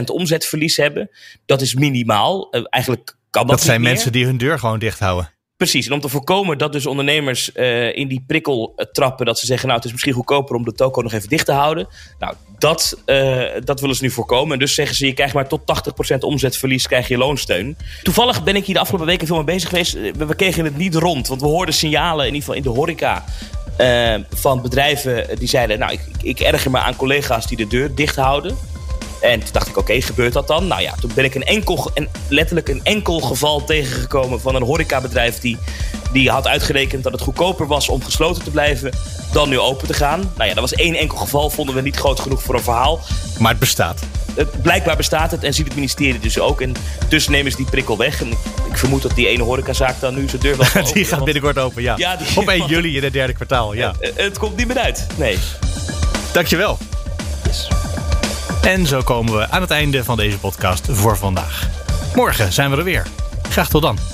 100% 0.00 0.04
omzetverlies 0.04 0.76
hebben, 0.76 1.10
dat 1.46 1.60
is 1.60 1.74
minimaal. 1.74 2.56
Uh, 2.56 2.64
eigenlijk 2.70 3.16
kan 3.30 3.46
dat 3.46 3.56
Dat 3.56 3.66
zijn 3.66 3.80
mensen 3.80 4.12
die 4.12 4.24
hun 4.24 4.38
deur 4.38 4.58
gewoon 4.58 4.78
dicht 4.78 4.98
houden. 4.98 5.33
Precies, 5.56 5.86
en 5.86 5.92
om 5.92 6.00
te 6.00 6.08
voorkomen 6.08 6.58
dat 6.58 6.72
dus 6.72 6.86
ondernemers 6.86 7.50
uh, 7.54 7.96
in 7.96 8.08
die 8.08 8.24
prikkel 8.26 8.72
uh, 8.76 8.86
trappen, 8.92 9.26
dat 9.26 9.38
ze 9.38 9.46
zeggen, 9.46 9.66
nou 9.66 9.76
het 9.76 9.86
is 9.86 9.92
misschien 9.92 10.14
goedkoper 10.14 10.56
om 10.56 10.64
de 10.64 10.72
toko 10.72 11.02
nog 11.02 11.12
even 11.12 11.28
dicht 11.28 11.46
te 11.46 11.52
houden. 11.52 11.88
Nou, 12.18 12.34
dat, 12.58 12.98
uh, 13.06 13.42
dat 13.64 13.80
willen 13.80 13.96
ze 13.96 14.02
nu 14.02 14.10
voorkomen. 14.10 14.52
En 14.52 14.58
dus 14.58 14.74
zeggen 14.74 14.96
ze, 14.96 15.06
je 15.06 15.12
krijgt 15.12 15.34
maar 15.34 15.48
tot 15.48 15.60
80% 16.14 16.18
omzetverlies, 16.18 16.86
krijg 16.86 17.08
je 17.08 17.18
loonsteun. 17.18 17.76
Toevallig 18.02 18.44
ben 18.44 18.56
ik 18.56 18.64
hier 18.64 18.74
de 18.74 18.80
afgelopen 18.80 19.08
weken 19.08 19.26
veel 19.26 19.36
mee 19.36 19.44
bezig 19.44 19.68
geweest. 19.68 19.92
We, 19.92 20.26
we 20.26 20.34
kregen 20.34 20.64
het 20.64 20.76
niet 20.76 20.94
rond, 20.94 21.28
want 21.28 21.40
we 21.40 21.46
hoorden 21.46 21.74
signalen, 21.74 22.26
in 22.26 22.34
ieder 22.34 22.40
geval 22.40 22.54
in 22.54 22.62
de 22.62 22.78
horeca, 22.78 23.24
van 24.30 24.62
bedrijven 24.62 25.38
die 25.38 25.48
zeiden, 25.48 25.78
nou 25.78 25.92
ik, 25.92 26.00
ik 26.22 26.40
erger 26.40 26.70
me 26.70 26.78
aan 26.78 26.96
collega's 26.96 27.46
die 27.46 27.56
de 27.56 27.66
deur 27.66 27.94
dicht 27.94 28.16
houden. 28.16 28.56
En 29.24 29.40
toen 29.40 29.52
dacht 29.52 29.68
ik, 29.68 29.76
oké, 29.76 29.90
okay, 29.90 30.00
gebeurt 30.00 30.32
dat 30.32 30.46
dan? 30.46 30.66
Nou 30.66 30.82
ja, 30.82 30.94
toen 31.00 31.10
ben 31.14 31.24
ik 31.24 31.34
een 31.34 31.44
enkel, 31.44 31.90
letterlijk 32.28 32.68
een 32.68 32.80
enkel 32.82 33.20
geval 33.20 33.64
tegengekomen 33.64 34.40
van 34.40 34.54
een 34.54 34.62
horecabedrijf 34.62 35.38
die, 35.38 35.58
die 36.12 36.30
had 36.30 36.46
uitgerekend 36.46 37.02
dat 37.02 37.12
het 37.12 37.20
goedkoper 37.20 37.66
was 37.66 37.88
om 37.88 38.02
gesloten 38.02 38.44
te 38.44 38.50
blijven 38.50 38.92
dan 39.32 39.48
nu 39.48 39.58
open 39.58 39.86
te 39.86 39.94
gaan. 39.94 40.32
Nou 40.36 40.48
ja, 40.48 40.54
dat 40.54 40.70
was 40.70 40.74
één 40.74 40.94
enkel 40.94 41.16
geval, 41.16 41.50
vonden 41.50 41.74
we 41.74 41.80
niet 41.80 41.96
groot 41.96 42.20
genoeg 42.20 42.42
voor 42.42 42.54
een 42.54 42.62
verhaal. 42.62 43.00
Maar 43.38 43.50
het 43.50 43.60
bestaat. 43.60 44.00
Het, 44.34 44.62
blijkbaar 44.62 44.96
bestaat 44.96 45.30
het 45.30 45.44
en 45.44 45.54
ziet 45.54 45.66
het 45.66 45.74
ministerie 45.74 46.20
dus 46.20 46.38
ook. 46.38 46.60
En 46.60 46.72
dus 47.08 47.28
nemen 47.28 47.50
ze 47.50 47.56
die 47.56 47.66
prikkel 47.66 47.96
weg. 47.96 48.20
En 48.20 48.30
ik, 48.30 48.38
ik 48.70 48.78
vermoed 48.78 49.02
dat 49.02 49.14
die 49.14 49.28
ene 49.28 49.42
horecazaak 49.42 50.00
dan 50.00 50.14
nu 50.14 50.28
zijn 50.28 50.42
deur 50.42 50.56
wel 50.56 50.66
open. 50.76 50.94
die 50.94 51.04
gaat 51.04 51.24
binnenkort 51.24 51.58
open, 51.58 51.82
ja. 51.82 51.94
ja 51.96 52.16
die, 52.16 52.26
Op 52.36 52.48
1 52.48 52.66
juli 52.66 52.96
in 52.96 53.04
het 53.04 53.12
derde 53.12 53.32
kwartaal, 53.32 53.74
ja. 53.74 53.94
Het, 54.00 54.12
het 54.16 54.38
komt 54.38 54.56
niet 54.56 54.66
meer 54.66 54.78
uit, 54.78 55.06
nee. 55.16 55.38
Dankjewel. 56.32 56.78
En 58.64 58.86
zo 58.86 59.02
komen 59.02 59.36
we 59.36 59.50
aan 59.50 59.60
het 59.60 59.70
einde 59.70 60.04
van 60.04 60.16
deze 60.16 60.38
podcast 60.38 60.86
voor 60.90 61.16
vandaag. 61.16 61.68
Morgen 62.14 62.52
zijn 62.52 62.70
we 62.70 62.76
er 62.76 62.84
weer. 62.84 63.06
Graag 63.48 63.68
tot 63.68 63.82
dan. 63.82 64.13